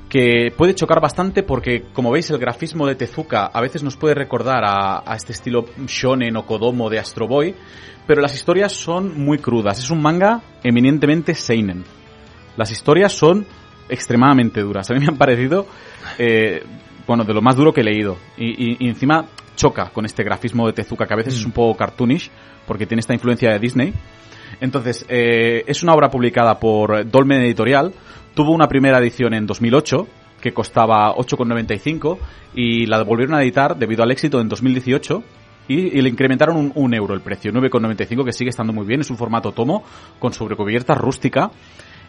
[0.09, 4.15] que puede chocar bastante porque, como veis, el grafismo de Tezuka a veces nos puede
[4.15, 7.53] recordar a, a este estilo shonen o kodomo de Astro Boy,
[8.07, 9.77] pero las historias son muy crudas.
[9.77, 11.83] Es un manga eminentemente seinen.
[12.57, 13.45] Las historias son
[13.87, 14.89] extremadamente duras.
[14.89, 15.67] A mí me han parecido,
[16.17, 16.63] eh,
[17.05, 18.17] bueno, de lo más duro que he leído.
[18.35, 19.25] Y, y- y encima
[19.59, 22.31] choca con este grafismo de Tezuka, que a veces es un poco cartoonish,
[22.65, 23.93] porque tiene esta influencia de Disney.
[24.61, 27.93] Entonces, eh, es una obra publicada por Dolmen Editorial.
[28.33, 30.07] Tuvo una primera edición en 2008
[30.39, 32.17] que costaba 8,95
[32.55, 35.21] y la volvieron a editar debido al éxito en 2018
[35.67, 39.01] y, le incrementaron un, un euro el precio, 9,95 que sigue estando muy bien.
[39.01, 39.83] Es un formato tomo
[40.19, 41.51] con sobrecubierta rústica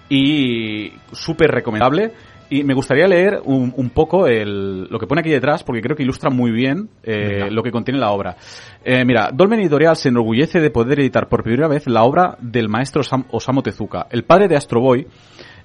[0.08, 2.12] y súper recomendable.
[2.52, 5.96] Y me gustaría leer un, un poco el, lo que pone aquí detrás, porque creo
[5.96, 8.36] que ilustra muy bien eh, lo que contiene la obra.
[8.84, 12.68] Eh, mira, Dolmen Editorial se enorgullece de poder editar por primera vez la obra del
[12.68, 14.08] maestro Osam- Osamu Tezuka.
[14.10, 15.06] El padre de Astro Boy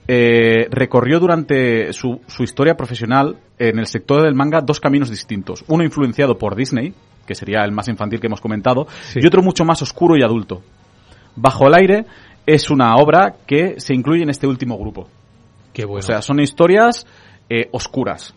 [0.07, 5.65] eh, recorrió durante su, su historia profesional en el sector del manga dos caminos distintos.
[5.67, 6.93] Uno influenciado por Disney,
[7.25, 9.19] que sería el más infantil que hemos comentado, Sí.
[9.23, 10.61] y otro mucho más oscuro y adulto.
[11.35, 12.05] Bajo el aire
[12.45, 15.07] es una obra que se incluye en este último grupo.
[15.75, 15.99] Qué bueno.
[15.99, 17.05] O sea, son historias
[17.49, 18.33] eh, oscuras.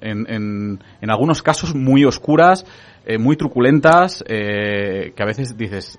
[0.00, 2.64] En, en, en algunos casos muy oscuras,
[3.04, 5.98] eh, muy truculentas, eh, que a veces dices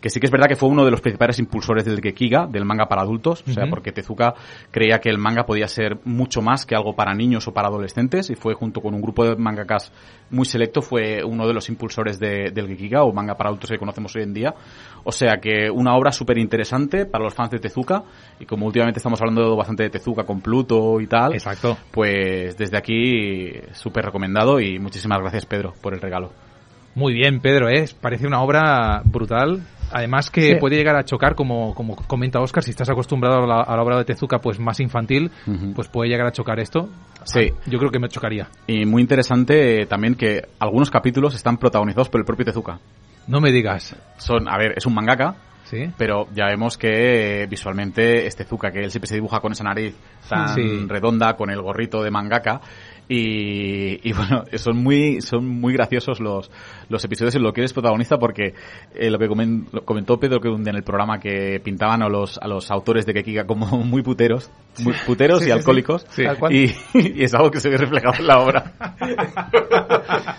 [0.00, 2.64] que sí que es verdad que fue uno de los principales impulsores del Gekiga, del
[2.64, 4.34] manga para adultos, o sea, porque Tezuka
[4.70, 8.30] creía que el manga podía ser mucho más que algo para niños o para adolescentes,
[8.30, 9.92] y fue junto con un grupo de mangakas
[10.30, 13.78] muy selecto, fue uno de los impulsores de- del Gekiga, o manga para adultos que
[13.78, 14.54] conocemos hoy en día.
[15.04, 18.02] O sea que una obra súper interesante para los fans de Tezuka,
[18.38, 21.76] y como últimamente estamos hablando bastante de Tezuka con Pluto y tal, Exacto.
[21.90, 26.30] pues desde aquí súper recomendado, y muchísimas gracias Pedro por el regalo.
[26.98, 27.84] Muy bien, Pedro, ¿eh?
[28.00, 29.62] parece una obra brutal.
[29.92, 30.54] Además que Sí.
[30.56, 33.82] puede llegar a chocar, como, como comenta Oscar, si estás acostumbrado a la, a la
[33.82, 35.30] obra de Tezuka pues más infantil,
[35.76, 36.88] pues puede llegar a chocar esto.
[37.24, 37.52] Sí.
[37.66, 38.48] Yo creo que me chocaría.
[38.66, 42.80] Y muy interesante eh, también que algunos capítulos están protagonizados por el propio Tezuka.
[43.28, 43.94] No me digas.
[44.18, 45.88] Son, a ver, es un mangaka, ¿Sí?
[45.96, 49.62] pero ya vemos que eh, visualmente es Tezuka, que él siempre se dibuja con esa
[49.64, 49.94] nariz
[50.28, 50.84] tan Sí.
[50.88, 52.60] redonda, con el gorrito de mangaka.
[53.10, 56.50] Y, y bueno, son muy, son muy graciosos los,
[56.90, 58.52] los episodios en los que eres protagonista porque
[58.94, 62.02] eh, lo que comen- lo comentó Pedro que un día en el programa que pintaban
[62.02, 64.50] a los, a los autores de Kekiga como muy puteros,
[64.80, 66.06] muy puteros Sí, y sí, alcohólicos.
[66.10, 66.24] Sí.
[66.50, 66.64] Y,
[66.98, 68.72] y es algo que se ve reflejado en la obra.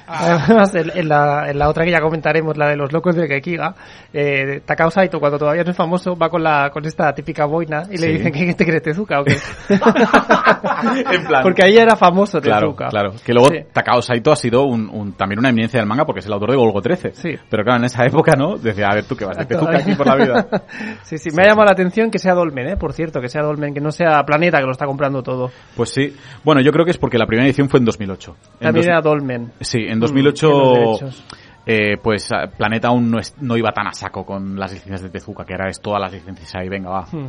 [0.08, 3.28] Además, en, en la, en la otra que ya comentaremos, la de los locos del
[3.28, 3.74] Gekiga,
[4.14, 7.84] eh, Takao Saito, cuando todavía no es famoso, va con la con esta típica boina
[7.92, 9.38] y le dicen que te crees Tezuka o qué.
[9.70, 11.42] en plan.
[11.44, 12.88] Porque ahí era famoso Claro, Tezuka.
[12.90, 13.12] claro.
[13.26, 13.60] Que luego Sí.
[13.74, 16.52] Takao Saito ha sido un, un- también una eminencia del manga porque es el autor
[16.52, 17.12] de Golgo 13.
[17.14, 17.36] Sí.
[17.50, 18.58] Pero claro, en esa época, ¿no?
[18.58, 20.48] Decía, a ver, tú que vas de Tezuka aquí por la vida.
[21.04, 22.78] sí, sí, me ha llamado la atención que sea Dolmen, ¿eh?
[22.78, 25.50] Por cierto, que sea Dolmen, que no sea Planeta que lo está comprando todo.
[25.76, 26.16] Pues sí.
[26.44, 28.32] Bueno, yo creo que es porque la primera edición fue en 2008.
[28.32, 29.52] En También dos- era Dolmen.
[29.62, 31.26] Sí, en Mm, 2008, en los derechos.
[31.66, 35.02] eh, pues ah, Planeta aún no, es- no iba tan a saco con las licencias
[35.04, 37.02] de Tezuka, que ahora es todas las licencias ahí, venga, va.
[37.12, 37.28] Hmm.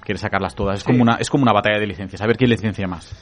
[0.00, 0.76] Quiere sacarlas todas.
[0.78, 0.86] Es, Sí.
[0.86, 3.12] como una, es como una batalla de licencias, a ver quién licencia más.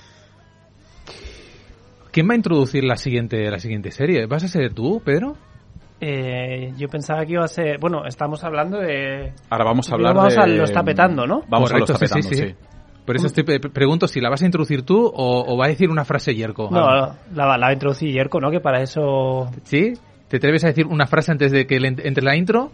[2.14, 4.26] ¿Quién va a introducir la siguiente, la siguiente serie?
[4.26, 5.36] ¿Vas a ser tú, Pedro?
[6.00, 7.78] Eh, yo pensaba que iba a ser...
[7.80, 9.32] Bueno, estamos hablando de...
[9.50, 10.40] Ahora vamos a hablar vamos de...
[10.40, 11.42] a Lo está petando, ¿no?
[11.48, 12.54] Vamos Correcto, a lo está sí, sí, petando, sí.
[12.60, 13.02] sí.
[13.04, 15.90] Por eso estoy, pregunto si la vas a introducir tú o, o va a decir
[15.90, 16.70] una frase Yerko.
[16.70, 18.52] No, la, la va a introducir Yerko, ¿no?
[18.52, 19.50] Que para eso...
[19.64, 19.94] ¿Sí?
[20.28, 22.70] ¿Te atreves a decir una frase antes de que le ent- entre la intro?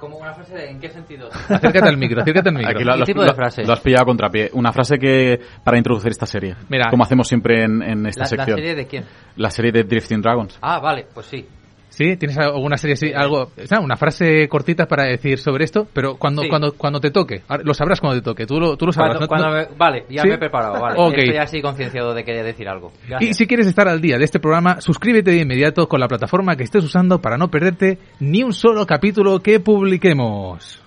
[0.00, 1.28] ¿Como una frase de en qué sentido?
[1.30, 2.70] Acércate al micro, acércate al micro.
[2.70, 3.64] Aquí lo, ¿Qué lo- tipo de lo- frase?
[3.64, 4.50] lo has pillado a contrapié.
[4.54, 6.56] Una frase que para introducir esta serie.
[6.68, 6.88] Mira.
[6.90, 8.56] como hacemos siempre en, en esta ¿La, la sección.
[8.58, 9.04] serie de quién?
[9.36, 10.58] La serie de Drifting Dragons.
[10.62, 11.46] Ah, vale, pues sí.
[11.90, 12.16] ¿Sí?
[12.16, 13.12] ¿Tienes alguna serie así?
[13.12, 16.48] Algo, o sea, una frase cortita para decir sobre esto, pero cuando, Sí.
[16.48, 17.42] cuando, cuando te toque.
[17.48, 19.18] Ahora, Lo sabrás cuando te toque, tú lo, tú lo sabrás.
[19.18, 19.28] Cuando- ¿no?
[19.28, 20.28] cuando No- me- vale, ya ¿Sí?
[20.28, 20.94] me he preparado, vale.
[20.98, 21.14] Ok.
[21.18, 22.92] Estoy así concienciado de querer decir algo.
[23.20, 26.56] Y si quieres estar al día de este programa, suscríbete de inmediato con la plataforma
[26.56, 30.80] que estés usando para no perderte ni un solo capítulo que publiquemos.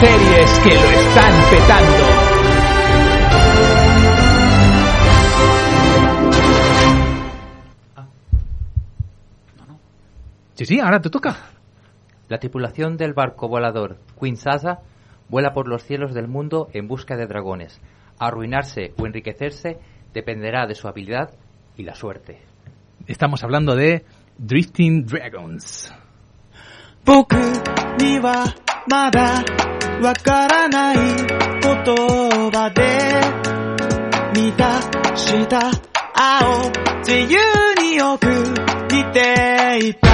[0.00, 2.29] Series que lo están petando.
[10.60, 11.38] Sí, sí, ahora te toca.
[12.28, 14.80] La tripulación del barco volador Queen Sasa
[15.30, 17.80] vuela por los cielos del mundo en busca de dragones.
[18.18, 19.78] Arruinarse o enriquecerse
[20.12, 21.30] dependerá de su habilidad
[21.78, 22.42] y la suerte.
[23.06, 24.04] Estamos hablando de
[24.36, 25.94] Drifting Dragons.
[36.22, 36.70] 青
[37.02, 37.38] 自由
[37.82, 38.26] によく
[38.92, 40.10] 見ていた。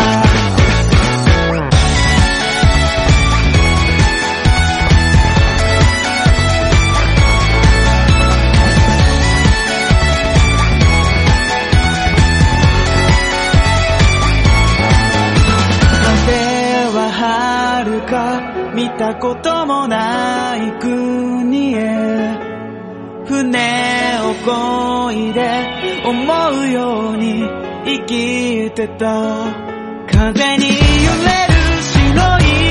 [18.75, 22.39] 見たこともない国へ。
[23.27, 25.76] 船を漕いで
[26.49, 27.43] 思うように
[27.85, 29.67] 生きてた。
[30.07, 32.66] 風に揺れる白い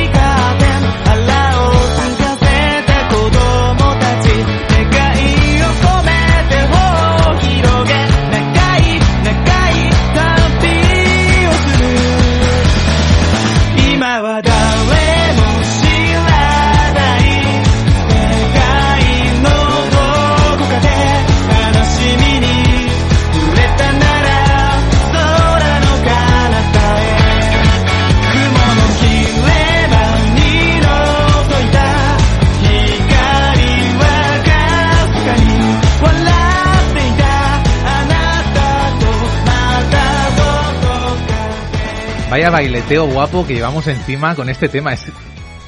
[42.36, 44.94] Vaya baileteo guapo que llevamos encima con este tema.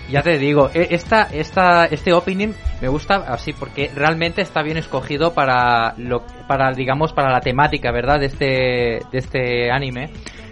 [0.09, 2.51] Ya te digo, e- esta, esta, este opening
[2.82, 7.93] me gusta así porque realmente está bien escogido para lo, para digamos para la temática,
[7.93, 8.20] ¿verdad?
[8.20, 10.09] De este, de este anime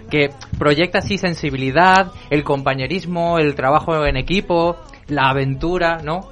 [0.10, 4.78] que proyecta así sensibilidad, el compañerismo, el trabajo en equipo,
[5.10, 6.30] la aventura, ¿no?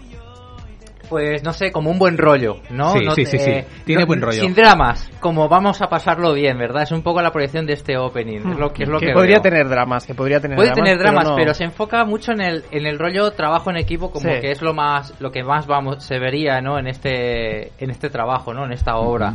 [1.09, 2.93] Pues no sé, como un buen rollo, ¿no?
[2.93, 3.51] Sí, No sí, te- sí, sí.
[3.85, 4.41] Tiene buen rollo.
[4.41, 6.83] Sin dramas, como vamos a pasarlo bien, ¿verdad?
[6.83, 9.35] Es un poco la proyección de este opening, es lo que es lo que, podría
[9.35, 9.41] veo.
[9.41, 10.83] tener dramas, que podría tener Puede dramas.
[10.85, 14.11] tener dramas, pero, no- se enfoca mucho en el, en el rollo trabajo en equipo,
[14.11, 14.39] como Sí.
[14.41, 16.79] que es lo más, lo que más vamos, se vería, ¿no?
[16.79, 18.65] En este, en este trabajo, ¿no?
[18.65, 19.33] En esta obra.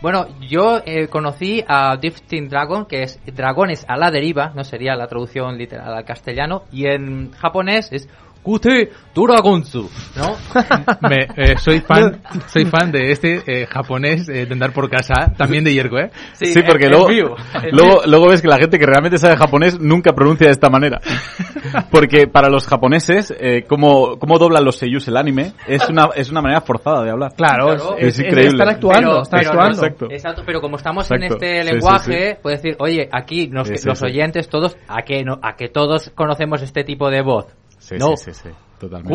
[0.00, 4.94] Bueno, yo eh, conocí a Drifting Dragon, que es Dragones a la deriva, no sería
[4.94, 8.08] la traducción literal al castellano, y en japonés es
[8.42, 10.36] Kute Dragonzu, ¿no?
[11.08, 15.32] me- eh, soy fan soy fan de este eh, japonés eh, de andar por casa,
[15.36, 16.10] también de Yerko, ¿eh?
[16.34, 18.02] Sí, porque en- luego, vivo, en luego, vivo.
[18.06, 21.00] luego ves que la gente que realmente sabe japonés nunca pronuncia de esta manera.
[21.90, 26.30] Porque para los japoneses, eh, cómo, cómo doblan los seiyus el anime es una, es
[26.30, 27.32] una manera forzada de hablar.
[27.36, 27.96] Claro, Claro.
[27.98, 28.52] Es increíble.
[28.52, 29.76] Están actuando, Pero- están pero actuando.
[29.76, 30.06] no- Exacto.
[30.10, 31.24] Exacto, pero como estamos Exacto.
[31.26, 34.06] en este Sí, lenguaje, sí, puedes decir, oye, aquí nos- Sí, sí, los sí.
[34.06, 37.46] oyentes todos, a que, no, a que todos conocemos este tipo de voz.
[37.88, 38.16] Sí, No.
[38.16, 39.14] sí, sí, sí, totalmente.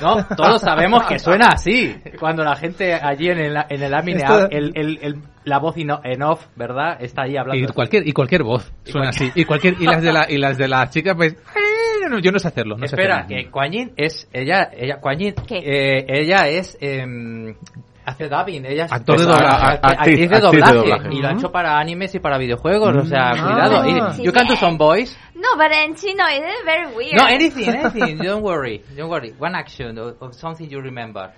[0.00, 0.24] ¿No?
[0.36, 1.96] Todos sabemos que suena así.
[2.20, 5.74] Cuando la gente allí en el, en el anime, Esto- el, el- el- la voz
[5.76, 6.96] en off, ¿verdad?
[7.00, 7.74] Está ahí Y hablando.
[7.74, 9.32] cualquier, y cualquier voz suena así.
[9.34, 12.30] Y cualquier, y las de la, y las de la chica, pues, eh, no, yo
[12.30, 13.36] no sé hacerlo, no sé Espera, hacerlo.
[13.44, 15.58] que Kuan Yin es, ella, ella, Kuan Yin, ¿Qué?
[15.58, 17.56] eh, ella es, em,
[18.04, 19.78] hace dubbing, ella es Actor de doblaje.
[19.82, 23.82] Actriz- de doblaje, y lo ha hecho para animes y para videojuegos, o sea, cuidado.
[23.82, 24.14] Ah.
[24.18, 25.16] Y, you can do some voice.
[25.34, 27.14] No, but in Chino it is very weird.
[27.16, 29.34] No, anything, anything, don't worry, don't worry.
[29.38, 31.30] One action of, something you remember.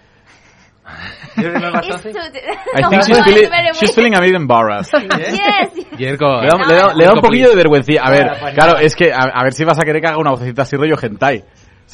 [1.38, 2.14] You remember something?
[2.14, 4.92] I think she's it's feeling, she's feeling a bit embarrassed.
[5.02, 5.72] Yes.
[5.96, 7.92] Yerko, Le da, le da- un poquillo de vergüenza.
[8.02, 10.18] A ver, pues claro, es que a, a ver si vas a querer que haga
[10.18, 11.42] una vocecita así rollo hentai.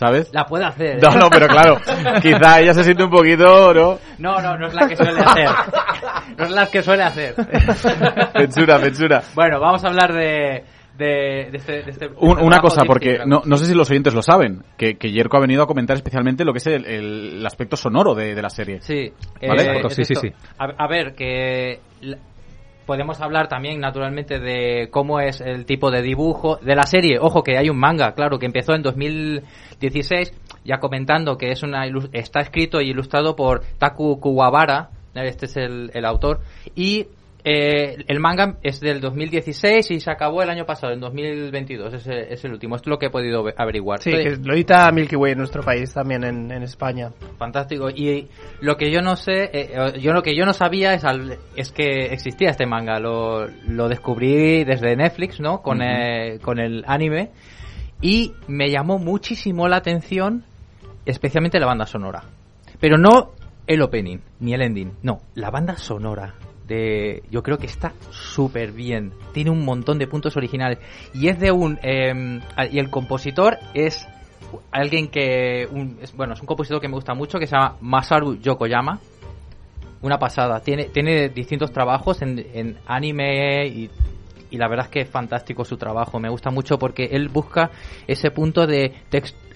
[0.00, 0.30] ¿Sabes?
[0.32, 0.96] La puede hacer.
[0.96, 1.00] ¿eh?
[1.02, 1.76] No, no, pero claro,
[2.22, 3.98] quizá ella se siente un poquito, ¿no?
[4.18, 5.48] No, no, no es la que suele hacer.
[6.38, 7.34] No es la que suele hacer.
[8.36, 9.22] Censura, censura.
[9.34, 10.64] Bueno, vamos a hablar de,
[10.96, 13.74] de, de este, de este- de Un- este una cosa, porque no, no sé si
[13.74, 16.66] los oyentes lo saben, que, que Yerko ha venido a comentar especialmente lo que es
[16.66, 18.80] el, el- el aspecto sonoro de, de la serie.
[18.80, 19.12] Sí,
[19.46, 19.64] ¿Vale?
[19.64, 20.28] eh, es sí, sí, sí.
[20.58, 21.80] A, a ver, que
[22.90, 27.20] podemos hablar también, naturalmente, de cómo es el tipo de dibujo de la serie.
[27.20, 30.34] Ojo, que hay un manga, claro, que empezó en 2016,
[30.64, 35.92] ya comentando que es una está escrito y ilustrado por Taku Kuwabara, este es el,
[35.94, 36.40] el autor,
[36.74, 37.06] y
[37.44, 42.06] eh, el manga es del 2016 y se acabó el año pasado, en 2022, es,
[42.06, 42.76] el- es el último.
[42.76, 44.00] Es lo que he podido ve- averiguar.
[44.00, 47.10] Sí, Entonces, que lo edita Milky Way en nuestro país también, en, en España.
[47.38, 47.88] Fantástico.
[47.90, 48.28] Y
[48.60, 51.38] lo que yo no sé, eh, eh, yo lo que yo no sabía es, al-
[51.56, 52.98] es que existía este manga.
[53.00, 55.62] Lo, lo descubrí desde Netflix, ¿no?
[55.62, 57.30] Con, eh, con el anime.
[58.02, 60.44] Y me llamó muchísimo la atención,
[61.06, 62.24] especialmente la banda sonora.
[62.80, 63.32] Pero no
[63.66, 64.92] el opening, ni el ending.
[65.02, 66.34] No, la banda sonora.
[67.30, 69.12] Yo creo que está súper bien.
[69.32, 70.78] Tiene un montón de puntos originales.
[71.12, 71.78] Y es de un...
[71.82, 72.40] eh,
[72.70, 74.06] y el compositor es
[74.70, 75.68] alguien que
[76.16, 78.98] bueno es un compositor que me gusta mucho que se llama Masaru Yokoyama
[80.02, 83.90] una pasada tiene tiene distintos trabajos en, anime y,
[84.52, 87.70] la verdad es que es fantástico su trabajo me gusta mucho porque él busca
[88.08, 88.92] ese punto de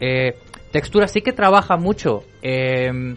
[0.01, 0.37] eh,
[0.71, 3.17] textura sí que trabaja mucho eh,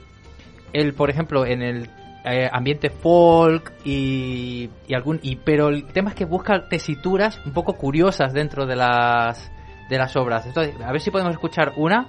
[0.73, 1.89] él por ejemplo en el
[2.29, 7.53] eh, ambiente folk y, y algún y pero el tema es que busca tesituras un
[7.53, 9.51] poco curiosas dentro de las
[9.89, 12.07] de las obras Entonces, a ver si podemos escuchar una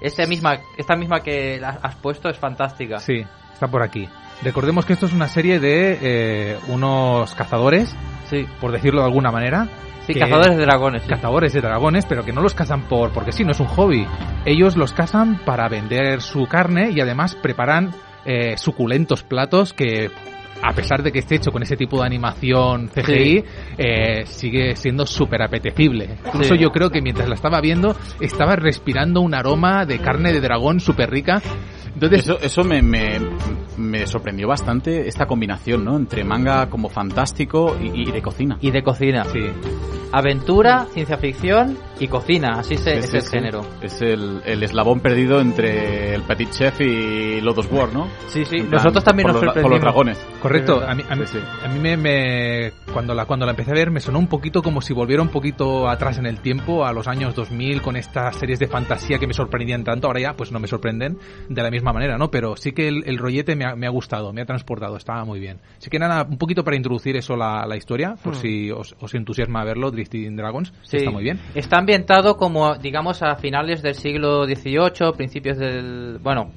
[0.00, 4.08] esta misma esta misma que has puesto es fantástica Sí, está por aquí.
[4.42, 7.94] Recordemos que esto es una serie de eh, unos cazadores,
[8.28, 8.46] sí.
[8.60, 9.68] por decirlo de alguna manera.
[10.06, 11.08] Sí, cazadores de dragones, sí.
[11.08, 14.06] Cazadores de dragones, pero que no los cazan por porque sí, no es un hobby.
[14.44, 17.94] Ellos los cazan para vender su carne y además preparan
[18.24, 20.10] eh, suculentos platos que
[20.62, 23.04] a pesar de que esté hecho con ese tipo de animación CGI,
[23.40, 23.44] Sí.
[23.76, 26.16] eh, sigue siendo súper apetecible.
[26.26, 26.60] Incluso Sí.
[26.60, 30.80] yo creo que mientras la estaba viendo, estaba respirando un aroma de carne de dragón
[30.80, 31.42] súper rica.
[31.92, 33.20] Entonces, Eso, eso me, me,
[33.76, 35.96] me sorprendió bastante esta combinación, ¿no?
[35.96, 38.56] Entre manga como fantástico y, y de cocina.
[38.60, 39.40] y de cocina sí.
[40.12, 43.30] aventura ciencia ficción y cocina así se, Sí, es sí, el sí.
[43.30, 48.08] género Es el, el eslabón perdido entre el Petit Chef y Lotus War, ¿no?
[48.28, 48.56] Sí, sí.
[48.56, 49.80] En plan, Nosotros también por nos los, por los sorprendimos.
[49.80, 50.26] dragones.
[50.40, 51.44] Correcto, a mí, a mí, Sí, sí.
[51.64, 54.62] a mí me, me- cuando la cuando la empecé a ver me sonó un poquito
[54.62, 58.36] como si volviera un poquito atrás en el tiempo a los años 2000 con estas
[58.36, 61.18] series de fantasía que me sorprendían tanto, ahora ya pues no me sorprenden
[61.48, 62.30] de la misma manera, ¿no?
[62.30, 65.24] Pero sí que el, el rollete me ha, me ha gustado, me ha transportado, estaba
[65.24, 65.58] muy bien.
[65.78, 68.40] Así que nada, un poquito para introducir eso la, la historia, por Hmm.
[68.40, 70.98] si os, os entusiasma verlo, Drifting Dragons, Sí.
[70.98, 71.38] está muy bien.
[71.54, 76.18] Está ambientado como, digamos, a finales del siglo XVIII, principios del...
[76.22, 76.50] Bueno,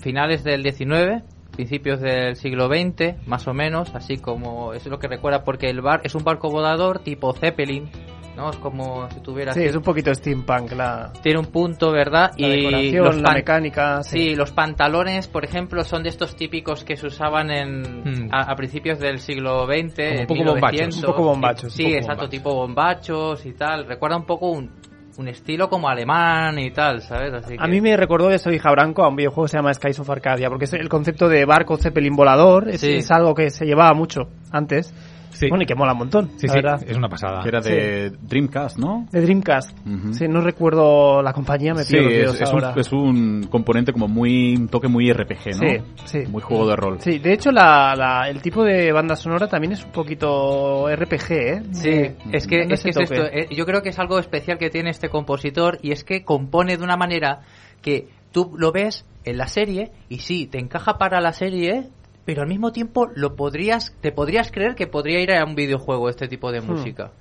[0.00, 1.22] finales del XIX,
[1.52, 4.74] principios del siglo XX, más o menos, así como...
[4.74, 7.88] Es lo que recuerda, porque el bar es un barco volador tipo Zeppelin,
[8.36, 8.50] ¿no?
[8.50, 9.52] Es como si tuviera...
[9.52, 12.32] Sí, así- es un poquito steampunk la, Tiene un punto, ¿verdad?
[12.36, 14.02] la decoración, los la mecánica.
[14.02, 18.28] Sí, los pantalones, por ejemplo, son de estos típicos que se usaban en, Hmm.
[18.32, 19.94] a, a principios del siglo XX.
[19.94, 20.80] Como un poco bombachos.
[20.80, 20.96] 1900.
[21.04, 22.30] Un poco bombachos, Sí, poco exacto, bombachos.
[22.30, 23.86] tipo bombachos y tal.
[23.86, 24.70] Recuerda un poco un,
[25.16, 27.32] un estilo como alemán y tal, ¿sabes?
[27.32, 30.00] Así A mí me recordó de Soy Branco a un videojuego que se llama Skies
[30.00, 32.94] of Arcadia, porque es el concepto de barco Zeppelin volador es, Sí.
[32.94, 34.92] es algo que se llevaba mucho antes.
[35.34, 35.48] Sí.
[35.48, 36.82] Bueno, y que mola un montón, Sí, la sí, verdad.
[36.86, 37.42] es una pasada.
[37.42, 39.06] Que era de Dreamcast, ¿no?
[39.12, 39.76] De Dreamcast.
[40.12, 42.80] Sí, no recuerdo la compañía, me Sí, pido los es, dedos es un, ahora.
[42.80, 45.68] es un componente como muy, un toque muy RPG, ¿no?
[45.68, 46.18] Sí, sí.
[46.30, 47.00] Muy juego de rol.
[47.00, 51.30] Sí, de hecho la, la- el tipo de banda sonora también es un poquito RPG,
[51.32, 51.62] ¿eh?
[51.72, 53.24] Sí, Eh, es que, es, que es esto.
[53.26, 56.76] eh, yo creo que es algo especial que tiene este compositor y es que compone
[56.76, 57.40] de una manera
[57.82, 61.88] que tú lo ves en la serie y sí, te encaja para la serie,
[62.24, 66.08] pero al mismo tiempo lo podrías, te podrías creer que podría ir a un videojuego
[66.08, 66.66] este tipo de Hmm.
[66.70, 67.12] música,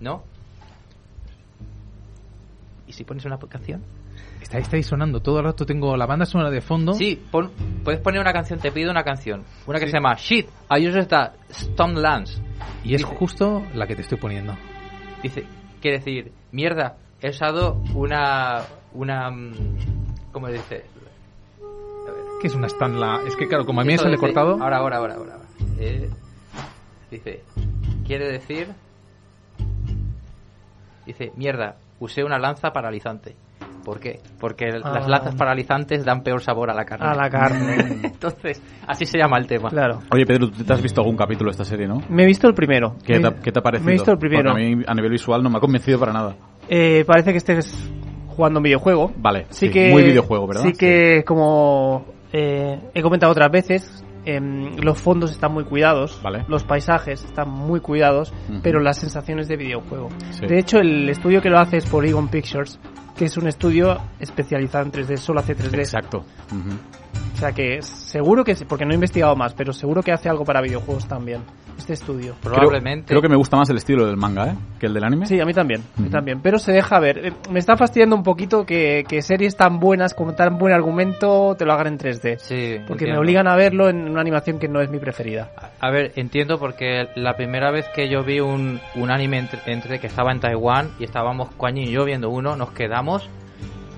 [0.00, 0.22] ¿no?
[2.86, 3.82] ¿Y si pones una canción?
[4.40, 6.94] Está, está ahí sonando, todo el rato tengo la banda sonora de fondo.
[6.94, 7.50] Sí, pon-
[7.84, 9.44] puedes poner una canción, te pido una canción.
[9.66, 9.90] Una que Sí.
[9.90, 12.40] se llama Shit, used that Stone Lance.
[12.84, 14.56] Y es Dice- justo la que te estoy poniendo.
[15.22, 15.44] Dice,
[15.82, 18.62] quiere decir, mierda, he usado una.
[18.94, 19.30] una.
[19.30, 19.52] mm,
[20.32, 20.84] ¿Cómo dice?
[22.40, 24.26] Que es una stand Es que claro, como a mí Eso se le he dice-
[24.32, 24.62] cortado.
[24.62, 25.36] Ahora, ahora, ahora, ahora.
[25.78, 26.08] Eh,
[27.10, 27.42] dice,
[28.06, 28.68] quiere decir.
[31.06, 33.34] Dice, mierda, usé una lanza paralizante.
[33.84, 34.20] ¿Por qué?
[34.38, 34.92] Porque el- Ah.
[34.94, 37.06] las lanzas paralizantes dan peor sabor a la carne.
[37.06, 37.76] A la carne.
[38.04, 39.70] Entonces, así se llama el tema.
[39.70, 40.00] claro.
[40.12, 42.02] Oye, Pedro, tú te has visto algún capítulo de esta serie, ¿no?
[42.10, 42.96] Me he visto el primero.
[43.04, 43.86] ¿Qué, Me- te, qué te ha parecido?
[43.86, 44.50] Me he visto el primero.
[44.50, 46.36] Porque a mí, a nivel visual, no me ha convencido para nada.
[46.68, 47.90] Eh, parece que este es
[48.28, 49.10] jugando un videojuego.
[49.16, 50.62] Vale, Sí, sí, que muy videojuego, ¿verdad?
[50.64, 56.44] Sí que como eh, he comentado otras veces, em, los fondos están muy cuidados, Vale.
[56.48, 60.08] los paisajes están muy cuidados, pero las sensaciones de videojuego.
[60.30, 60.46] Sí.
[60.46, 62.78] De hecho, el estudio que lo hace es Polygon Pictures,
[63.16, 65.78] que es un estudio especializado en 3D, solo hace 3D.
[65.78, 66.24] Exacto.
[67.34, 70.44] O sea que seguro que, porque no he investigado más, pero seguro que hace algo
[70.44, 71.40] para videojuegos también,
[71.78, 72.34] este estudio.
[72.42, 72.68] Creo,
[73.06, 74.54] creo que me gusta más el estilo del manga, ¿eh?
[74.80, 75.24] Que el del anime.
[75.26, 76.10] Sí, a mí también, mí Ujú.
[76.10, 76.40] también.
[76.42, 77.26] Pero se deja ver.
[77.28, 81.54] Eh, Me está fastidiando un poquito que, que series tan buenas, con tan buen argumento,
[81.56, 82.38] te lo hagan en 3D.
[82.38, 83.20] Sí, Porque me entiendo.
[83.20, 85.52] obligan a verlo en una animación que no es mi preferida.
[85.78, 90.00] A ver, entiendo porque la primera vez que yo vi un, un anime entre, entre
[90.00, 93.30] que estaba en Taiwán y estábamos Kuan Yin y yo viendo uno, nos quedamos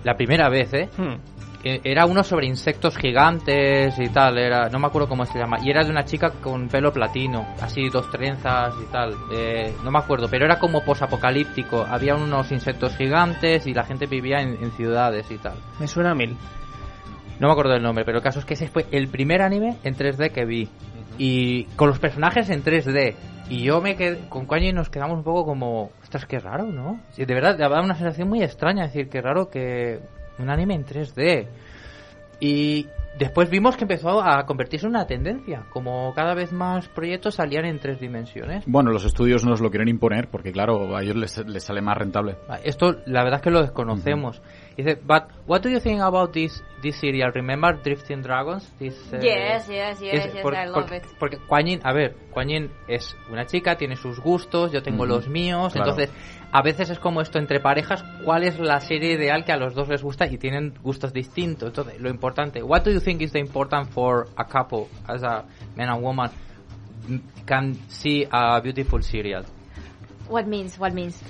[0.05, 0.89] la primera vez, ¿eh?
[0.97, 1.15] Hmm.
[1.63, 5.59] Eh, Era uno sobre insectos gigantes y tal, era no me acuerdo cómo se llama,
[5.63, 9.91] y era de una chica con pelo platino, así dos trenzas y tal, eh, no
[9.91, 14.57] me acuerdo, pero era como posapocalíptico, había unos insectos gigantes y la gente vivía en,
[14.63, 15.55] en ciudades y tal.
[15.79, 16.35] Me suena a mil.
[17.41, 19.77] No me acuerdo del nombre, pero el caso es que ese fue el primer anime
[19.83, 20.69] en 3D que vi.
[21.17, 23.15] Y con los personajes en 3D.
[23.49, 26.67] Y yo me quedé, con Kuan Yin nos quedamos un poco como, ostras, qué raro,
[26.67, 27.01] ¿no?
[27.17, 30.01] De verdad, daba una sensación muy extraña, decir, qué raro que
[30.43, 31.49] un anime en 3D.
[32.41, 32.87] Y
[33.19, 37.67] después vimos que empezó a convertirse en una tendencia, como cada vez más proyectos salían
[37.67, 38.65] en tres dimensiones.
[38.67, 41.99] Bueno, los estudios nos lo quieren imponer porque, claro, a ellos les, les sale más
[41.99, 42.37] rentable.
[42.65, 44.41] Esto, la verdad es que lo desconocemos.
[44.77, 47.31] Dice, but what do you think about this this serial?
[47.35, 48.67] Remember Drifting Dragons?
[48.79, 51.05] This, eh, Yes, yes, yes, es yes, por- I love porque, it.
[51.19, 55.03] Porque Kuan Yin, a ver, Kuan Yin es una chica, tiene sus gustos, yo tengo
[55.03, 55.91] Ujú, los míos, claro.
[55.91, 56.15] entonces
[56.53, 59.75] a veces es como esto entre parejas, ¿cuál es la serie ideal que a los
[59.75, 61.69] dos les gusta y tienen gustos distintos?
[61.69, 65.45] Entonces, lo importante, what do you think is the important for a couple as a
[65.77, 66.31] man and woman
[67.47, 69.45] can see a beautiful serial?
[70.29, 70.79] What means?
[70.79, 71.21] What means?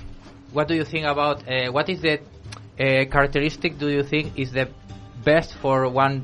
[0.53, 2.19] what do you think about uh, what is the
[2.81, 4.67] uh, characteristic do you think is the
[5.23, 6.23] best for one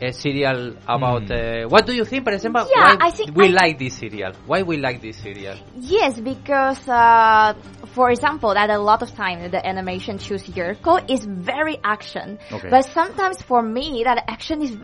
[0.00, 3.46] uh, serial about uh, what do you think for example Yeah, why I think we
[3.46, 4.32] I- like this serial?
[4.46, 5.56] Why we like this serial?
[5.76, 7.54] Yes, because uh,
[7.94, 12.70] for example, that a lot of time the animation choose Yurko is very action, Okay.
[12.70, 14.76] but sometimes for me that action is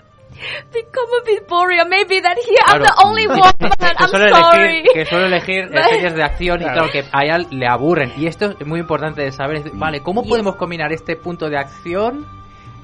[0.72, 1.80] become a bit boring.
[1.80, 2.84] Or maybe that here I'm Claro.
[2.84, 3.52] the only woman.
[3.58, 4.78] que I'm sorry.
[4.80, 6.88] elegir, que suele elegir But- series de acción y Claro.
[6.88, 10.22] claro que a ella le aburren y esto es muy importante de saber vale cómo
[10.22, 10.30] Yes.
[10.30, 12.26] podemos combinar este punto de acción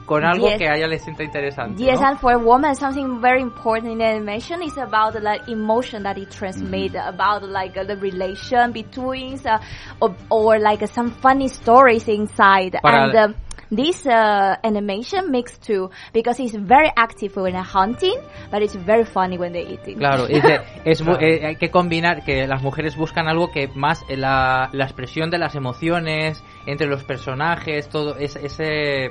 [0.07, 0.59] con algo Yes.
[0.59, 2.09] que a ella le sienta interesante Yes, ¿no?
[2.09, 6.19] and for a woman, something very important in animation is about the like, emotion that
[6.19, 9.61] it transmits, about like uh, the relation between, uh,
[10.01, 12.77] or, or like uh, some funny stories inside.
[12.83, 13.35] Para- and um,
[13.71, 18.17] this uh, animation mixed too, because it's very active when they're hunting,
[18.51, 19.99] but it's very funny when they're eating.
[19.99, 23.69] Claro, es de- es mu- eh, hay que combinar que las mujeres buscan algo que
[23.75, 29.11] más eh, la, la expresión de las emociones entre los personajes, todo es, ese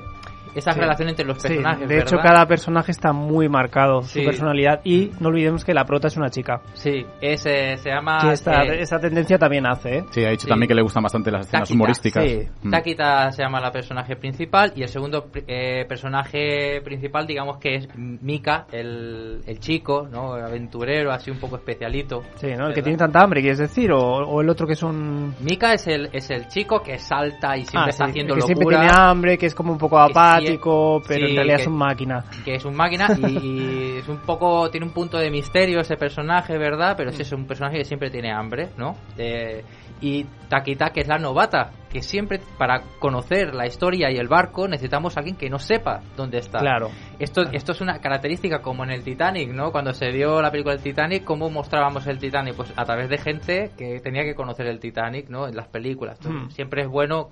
[0.55, 0.79] esa Sí.
[0.79, 1.87] relación entre los Sí, personajes.
[1.87, 2.31] de hecho, ¿verdad?
[2.31, 4.19] cada personaje está muy marcado, Sí.
[4.19, 4.81] su personalidad.
[4.83, 6.61] Y no olvidemos que la prota es una chica.
[6.73, 10.03] Sí, es, eh, se llama que esta, eh, esa tendencia también hace, ¿eh?
[10.11, 10.49] Sí, ha dicho Sí.
[10.49, 12.23] también que le gustan bastante las escenas Takita, humorísticas.
[12.23, 12.47] sí.
[12.63, 12.71] Mm.
[12.71, 17.87] Takita se llama la personaje principal y el segundo eh, personaje principal digamos que es
[17.95, 20.33] Mika, el, el chico, ¿no?
[20.33, 22.23] aventurero, así un poco especialito.
[22.35, 22.67] Sí, ¿no?
[22.67, 25.33] El que tiene tanta hambre, quieres decir, o, o el otro que es un...
[25.41, 28.41] Mika es el, es el chico que salta y siempre Ah, está sí, haciendo que
[28.41, 30.01] siempre tiene hambre, que es como un poco Que
[30.39, 32.25] sí, apático, pero sí, en realidad que- es un máquina.
[32.45, 35.95] que es un máquina y, y es un poco tiene un punto de misterio ese
[35.97, 39.63] personaje verdad pero sí es un personaje que siempre tiene hambre no Eh,
[40.01, 44.67] y Takita que es la novata que siempre para conocer la historia y el barco
[44.67, 46.59] necesitamos a alguien que no sepa dónde está.
[46.59, 46.89] Claro.
[47.19, 50.75] esto esto es una característica como en el Titanic no cuando se dio la película
[50.75, 54.67] del Titanic cómo mostrábamos el Titanic pues a través de gente que tenía que conocer
[54.67, 56.17] el Titanic no en las películas.
[56.19, 56.49] Entonces, Mm.
[56.51, 57.29] siempre es bueno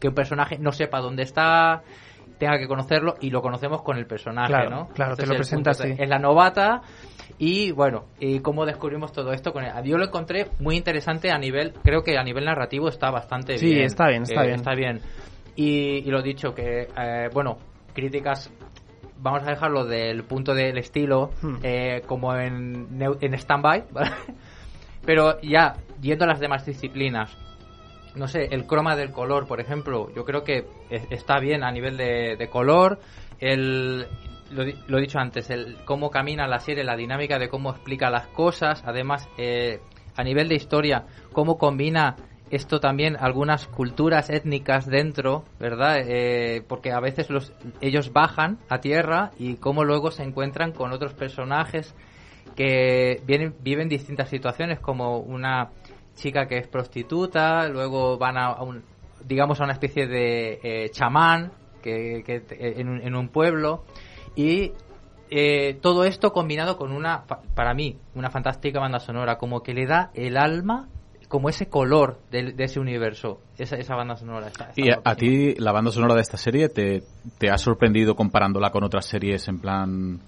[0.00, 1.82] que un personaje no sepa dónde está
[2.38, 4.88] tenga que conocerlo y lo conocemos con el personaje, Claro, ¿no?
[4.88, 5.94] claro, Este te lo presenta así.
[5.98, 6.82] Es la novata
[7.38, 9.72] y bueno, y cómo descubrimos todo esto con él.
[9.84, 13.66] Yo lo encontré muy interesante a nivel, creo que a nivel narrativo está bastante Sí,
[13.66, 13.86] bien.
[13.86, 14.56] está bien, está Eh, bien.
[14.56, 15.00] Está bien.
[15.56, 17.58] Y, y lo dicho, que eh, bueno,
[17.94, 18.50] críticas
[19.18, 21.56] vamos a dejarlo del punto del estilo Hmm.
[21.62, 22.86] eh, como en,
[23.20, 24.10] en stand-by, ¿vale?
[25.04, 27.36] pero ya yendo a las demás disciplinas,
[28.16, 31.70] no sé, el croma del color, por ejemplo, yo creo que es- está bien a
[31.70, 32.98] nivel de, color,
[33.40, 34.06] el
[34.50, 38.10] lo, lo he dicho antes, el cómo camina la serie, la dinámica de cómo explica
[38.10, 39.80] las cosas, además eh,
[40.16, 42.16] a nivel de historia, cómo combina
[42.50, 45.98] esto también algunas culturas étnicas dentro, ¿verdad?
[46.06, 50.92] Eh, porque a veces los ellos bajan a tierra y cómo luego se encuentran con
[50.92, 51.92] otros personajes
[52.54, 55.70] que vienen, viven distintas situaciones, como una
[56.16, 58.82] chica que es prostituta, luego van a, un
[59.24, 61.52] digamos, a una especie de eh, chamán
[61.82, 62.42] que, que
[62.80, 63.84] en, un- en un pueblo
[64.34, 64.72] y
[65.30, 69.86] eh, todo esto combinado con una, para mí, una fantástica banda sonora, como que le
[69.86, 70.88] da el alma,
[71.28, 74.46] como ese color del- de, ese universo, esa, esa banda sonora.
[74.46, 77.02] Está, está ¿Y a, a ti la banda sonora de esta serie te,
[77.38, 80.20] te ha sorprendido comparándola con otras series en plan...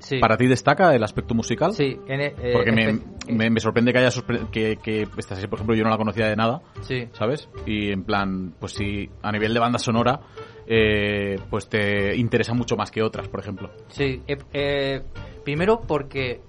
[0.00, 0.18] Sí.
[0.18, 1.72] ¿Para ti destaca el aspecto musical?
[1.72, 2.98] Sí, en e- eh, Porque me,
[3.32, 4.10] me, me sorprende que haya
[4.50, 7.08] que, que esta serie, por ejemplo, yo no la conocía de nada, Sí.
[7.12, 7.48] ¿sabes?
[7.66, 10.20] Y en plan, pues sí, a nivel de banda sonora,
[10.66, 13.70] eh, pues te interesa mucho más que otras, por ejemplo.
[13.88, 15.02] Sí, eh, eh,
[15.44, 16.40] primero porque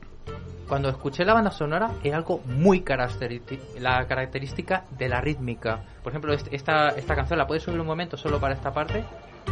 [0.68, 5.84] cuando escuché la banda sonora era algo muy característico, la característica de la rítmica.
[6.02, 9.04] Por ejemplo, esta, esta canción la puedes subir un momento solo para esta parte.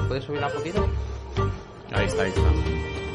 [0.08, 0.88] ¿Puedes subirla un poquito?
[1.92, 3.09] Ahí está, ahí está.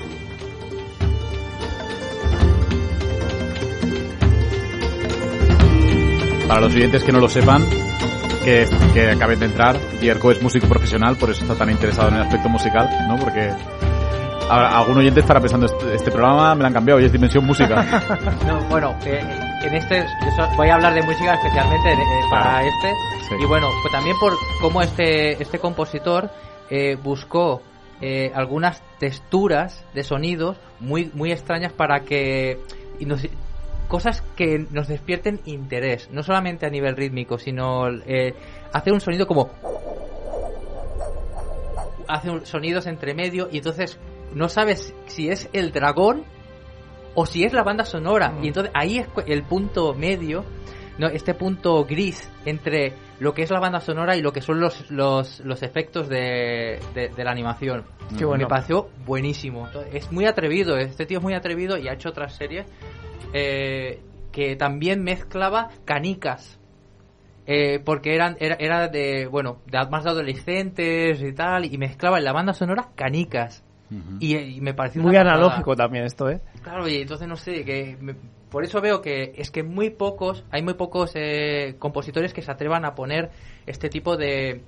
[6.48, 7.64] Para los oyentes que no lo sepan,
[8.44, 12.16] que, que acaben de entrar, Dierko es músico profesional, por eso está tan interesado en
[12.16, 13.16] el aspecto musical, ¿no?
[13.16, 13.50] Porque
[14.50, 17.44] a- algún oyente estará pensando, este, este programa me lo han cambiado y es Dimensión
[17.46, 17.82] Música.
[18.46, 19.20] No, bueno, eh,
[19.62, 20.04] en este
[20.36, 21.96] yo voy a hablar de música especialmente eh,
[22.30, 22.66] para Claro.
[22.66, 22.92] este.
[23.28, 23.34] Sí.
[23.42, 26.30] Y bueno, pues también por cómo este, este compositor
[26.68, 27.62] eh, buscó
[28.02, 32.60] eh, algunas texturas de sonidos muy, muy extrañas para que...
[33.88, 38.34] cosas que nos despierten interés, no solamente a nivel rítmico, sino eh,
[38.72, 39.50] hacer un sonido como
[42.08, 43.98] hace un- sonidos entre medio y entonces
[44.34, 46.24] no sabes si es el dragón
[47.14, 48.34] o si es la banda sonora.
[48.42, 50.44] Y entonces ahí es el punto medio,
[50.98, 54.60] no este punto gris entre lo que es la banda sonora y lo que son
[54.60, 57.84] los, los, los efectos de, de- de la animación.
[58.18, 58.44] Qué bueno.
[58.44, 59.68] Me pareció buenísimo.
[59.92, 62.66] Es muy atrevido, este tío es muy atrevido y ha hecho otras series
[63.32, 64.00] eh,
[64.32, 66.58] que también mezclaba canicas.
[67.46, 72.16] Eh, porque eran era, era de bueno de más de adolescentes y tal y mezclaba
[72.16, 73.62] en la banda sonora canicas
[74.18, 76.40] y, y me pareció Muy analógico también esto, ¿eh?
[76.62, 78.16] Claro, y entonces no sé, que me-
[78.54, 82.52] por eso veo que es que muy pocos, hay muy pocos eh, compositores que se
[82.52, 83.32] atrevan a poner
[83.66, 84.62] este tipo de,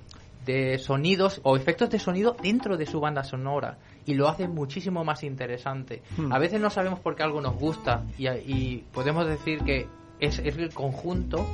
[0.45, 5.05] de sonidos o efectos de sonido dentro de su banda sonora y lo hacen muchísimo
[5.05, 6.01] más interesante.
[6.17, 6.33] Hmm.
[6.33, 9.87] A veces no sabemos por qué algo nos gusta y, y podemos decir que
[10.19, 11.47] es, es el conjunto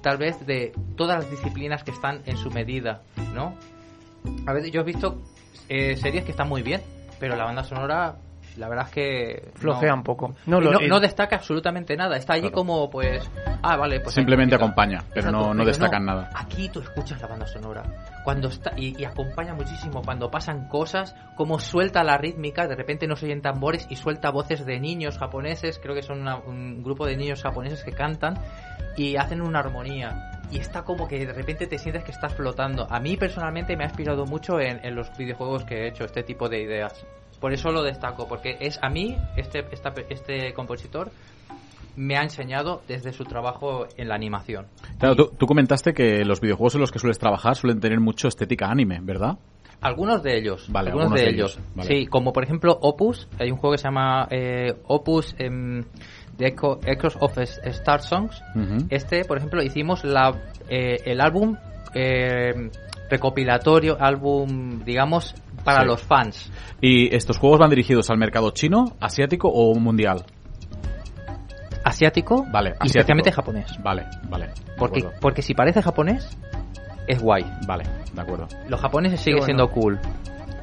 [0.00, 3.02] tal vez de todas las disciplinas que están en su medida,
[3.34, 3.58] ¿no?
[4.46, 5.20] A veces yo he visto
[5.68, 6.80] eh, series que están muy bien,
[7.20, 8.16] pero la banda sonora,
[8.56, 9.50] la verdad es que...
[9.54, 9.96] Flojea no.
[9.96, 10.34] un poco.
[10.46, 12.16] No, Y lo- no, y- no destaca absolutamente nada.
[12.16, 12.54] Está allí Claro.
[12.56, 13.28] como, pues...
[13.62, 14.14] Ah, vale, pues...
[14.14, 16.30] Simplemente acompaña, pero no, Exacto, no destacan nada.
[16.34, 17.82] Aquí tú escuchas la banda sonora.
[18.24, 23.06] Cuando está, y, y acompaña muchísimo cuando pasan cosas, como suelta la rítmica, de repente
[23.06, 26.82] no se oyen tambores y suelta voces de niños japoneses, creo que son una- un
[26.82, 28.34] grupo de niños japoneses que cantan
[28.96, 30.28] y hacen una armonía.
[30.50, 32.86] Y está como que de repente te sientes que estás flotando.
[32.90, 36.22] A mí personalmente me ha inspirado mucho en, en los videojuegos que he hecho, este
[36.22, 37.06] tipo de ideas.
[37.42, 41.10] Por eso lo destaco, porque es a mí, este, esta- este compositor,
[41.96, 44.66] me ha enseñado desde su trabajo en la animación.
[44.98, 48.28] Claro, tú, tú comentaste que los videojuegos en los que sueles trabajar suelen tener mucho
[48.28, 49.36] estética anime, ¿verdad?
[49.82, 50.66] Algunos de ellos.
[50.70, 51.56] Vale, algunos, algunos de, de ellos.
[51.58, 51.88] ellos, vale.
[51.88, 53.28] Sí, como por ejemplo Opus.
[53.38, 55.82] Hay un juego que se llama eh, Opus em,
[56.38, 58.40] The Echo, Echoes of Star Songs.
[58.88, 60.32] Este, por ejemplo, hicimos la,
[60.70, 61.56] eh, el álbum
[61.94, 62.70] eh,
[63.10, 65.34] recopilatorio, álbum, digamos,
[65.64, 65.86] para Sí.
[65.86, 66.50] los fans.
[66.80, 70.24] ¿Y estos juegos van dirigidos al mercado chino, asiático o mundial?
[71.84, 72.86] Asiático Vale, y asiático.
[72.98, 73.82] especialmente japonés.
[73.82, 74.48] Vale, vale.
[74.78, 76.36] Porque, porque si parece japonés,
[77.08, 77.44] es guay.
[77.66, 78.46] Vale, de acuerdo.
[78.68, 79.46] Los japoneses sigue bueno.
[79.46, 79.98] siendo cool.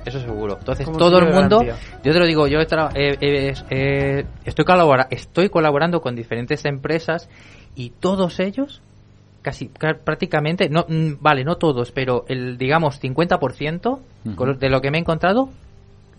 [0.05, 0.55] Eso seguro.
[0.57, 1.75] Entonces, todo el mundo, garantía.
[2.03, 6.15] yo te lo digo, yo he tra- eh, eh, eh, estoy, colabora estoy colaborando con
[6.15, 7.29] diferentes empresas
[7.75, 8.81] y todos ellos,
[9.41, 14.35] casi ca- prácticamente, no, mm, vale, no todos, pero el, digamos, 50% Ujú.
[14.35, 15.49] con lo- de lo que me he encontrado,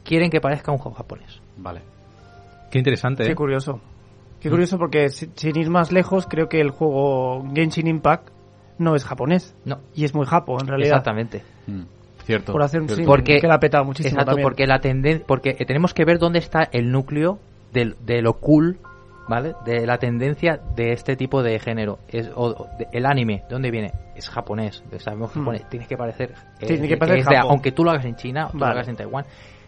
[0.04, 1.40] quieren que parezca un juego japonés.
[1.56, 1.80] Vale.
[2.70, 3.34] Qué interesante, Qué ¿eh?
[3.34, 3.80] curioso.
[4.40, 8.28] Qué curioso porque si- sin ir más lejos, creo que el juego Genshin Impact
[8.78, 9.54] no es japonés.
[9.66, 9.80] No.
[9.94, 10.92] Y es muy japo, en realidad.
[10.98, 11.42] Exactamente.
[11.66, 11.82] Mm,
[12.24, 12.52] Cierto.
[12.52, 13.06] Por hacer un cierto.
[13.06, 14.44] Porque, que la ha petado muchísimo exacto, también.
[14.46, 17.38] porque la tendencia, porque eh, tenemos que ver dónde está el núcleo
[17.72, 18.78] del- de, lo cool,
[19.30, 19.54] ¿vale?
[19.64, 22.00] De la tendencia de este tipo de género.
[22.08, 23.92] Es, o- de- el anime, ¿de dónde viene?
[24.16, 25.38] Es japonés, sabemos Hmm.
[25.38, 25.68] japonés.
[25.70, 27.50] Tienes que parecer, eh, Tiene que parecer de- Japón.
[27.52, 28.72] aunque tú lo hagas en China, o tú lo Vale.
[28.74, 29.24] hagas en Taiwán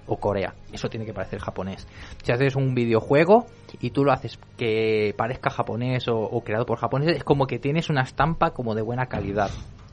[0.06, 1.86] o Corea, eso tiene que parecer japonés.
[2.24, 3.46] Si haces un videojuego
[3.80, 7.58] y tú lo haces que parezca japonés o, o creado por japoneses, es como que
[7.60, 9.50] tienes una estampa como de buena calidad,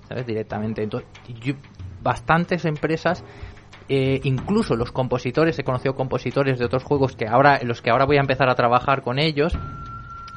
[0.08, 0.26] ¿sabes?
[0.26, 0.82] Directamente.
[0.84, 1.08] Entonces,
[1.42, 1.54] yo-
[2.02, 3.24] bastantes empresas
[3.90, 8.06] eh, incluso los compositores, he conocido compositores de otros juegos que ahora, los que ahora
[8.06, 9.58] voy a empezar a trabajar con ellos,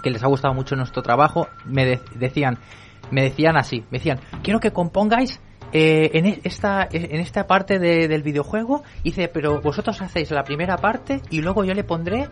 [0.02, 2.58] que les ha gustado mucho nuestro trabajo, me de- decían,
[3.10, 5.40] me decían así, me decían, quiero que compongáis
[5.74, 10.44] eh, en e- esta en esta parte de- del videojuego, dice, pero vosotros hacéis la
[10.44, 12.28] primera parte y luego yo le pondré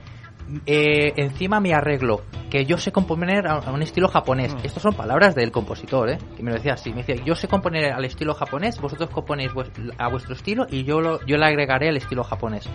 [0.67, 4.55] eh, encima mi arreglo, que yo sé componer a, a un estilo japonés.
[4.63, 6.19] Estas son palabras del compositor, ¿eh?
[6.37, 9.53] Que me lo decía así, me decía, yo sé componer al estilo japonés, vosotros componéis
[9.53, 12.69] vues- a vuestro estilo y yo lo, yo le agregaré el estilo japonés.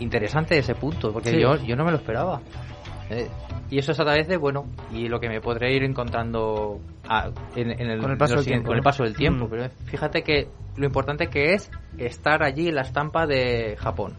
[0.00, 1.40] Interesante ese punto, porque Sí.
[1.40, 2.40] yo, yo no me lo esperaba.
[3.10, 3.28] Eh,
[3.70, 7.30] y eso es a través de, bueno, y lo que me podré ir encontrando a-
[7.56, 9.46] en, en el, Con el paso del tiempo, con el paso del tiempo.
[9.46, 9.50] Mm.
[9.50, 14.14] Pero fíjate que lo importante que es estar allí en la estampa de Japón.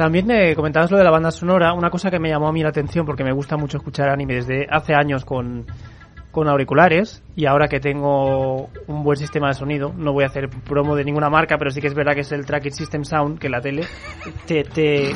[0.00, 2.62] También eh, comentabas lo de la banda sonora, una cosa que me llamó a mí
[2.62, 5.66] la atención porque me gusta mucho escuchar anime desde hace años con,
[6.30, 10.48] con auriculares y ahora que tengo un buen sistema de sonido, no voy a hacer
[10.48, 13.04] promo de ninguna marca, pero sí que es verdad que es el Track It System
[13.04, 13.82] Sound, que la tele
[14.46, 14.64] te...
[14.64, 15.10] te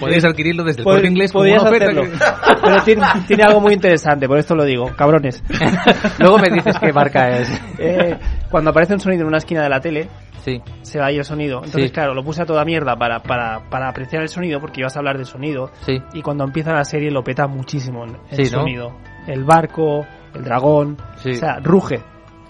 [0.00, 2.02] Podéis adquirirlo desde el corte inglés como una oferta hacerlo.
[2.10, 5.44] que- Pero tiene, tiene algo muy interesante, por esto lo digo, cabrones.
[6.18, 7.62] Luego me dices qué marca es.
[7.78, 8.18] Eh,
[8.50, 10.08] cuando aparece un sonido en una esquina de la tele,
[10.44, 10.60] Sí.
[10.82, 11.58] se va ahí el sonido.
[11.64, 11.90] Entonces, Sí.
[11.92, 14.98] claro, lo puse a toda mierda para, para, para apreciar el sonido, porque ibas a
[14.98, 15.70] hablar de sonido.
[15.86, 15.98] Sí.
[16.12, 18.60] Y cuando empieza la serie lo peta muchísimo el Sí, ¿no?
[18.60, 18.92] sonido.
[19.26, 22.00] El barco, el dragón, o sea, ruge.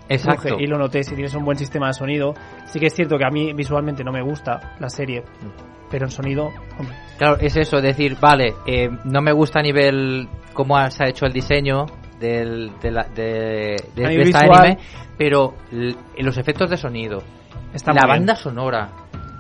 [0.08, 0.50] Exacto.
[0.50, 0.64] Ruge.
[0.64, 2.34] Y lo noté, si tienes un buen sistema de sonido.
[2.66, 5.22] Sí que es cierto que a mí visualmente no me gusta la serie,
[5.90, 6.46] pero en sonido,
[6.78, 6.94] hombre.
[7.16, 11.24] Claro, es eso, decir, vale, eh, no me gusta a nivel cómo se ha hecho
[11.26, 11.86] el diseño
[12.18, 14.50] del, de, la- de, de- A de visual.
[14.52, 14.78] anime,
[15.16, 15.54] pero
[16.18, 17.22] los efectos de sonido,
[17.74, 18.08] Está la bien.
[18.08, 18.88] banda sonora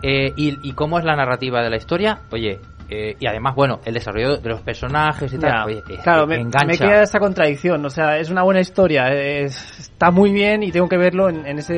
[0.02, 2.60] eh, y, y cómo es la narrativa de la historia, oye,
[2.90, 6.66] eh, y además, bueno, el desarrollo de los personajes y tal, oye, claro, me, engancha.
[6.66, 7.82] me queda esa contradicción.
[7.86, 11.46] O sea, es una buena historia, es- está muy bien y tengo que verlo en,
[11.46, 11.74] en ese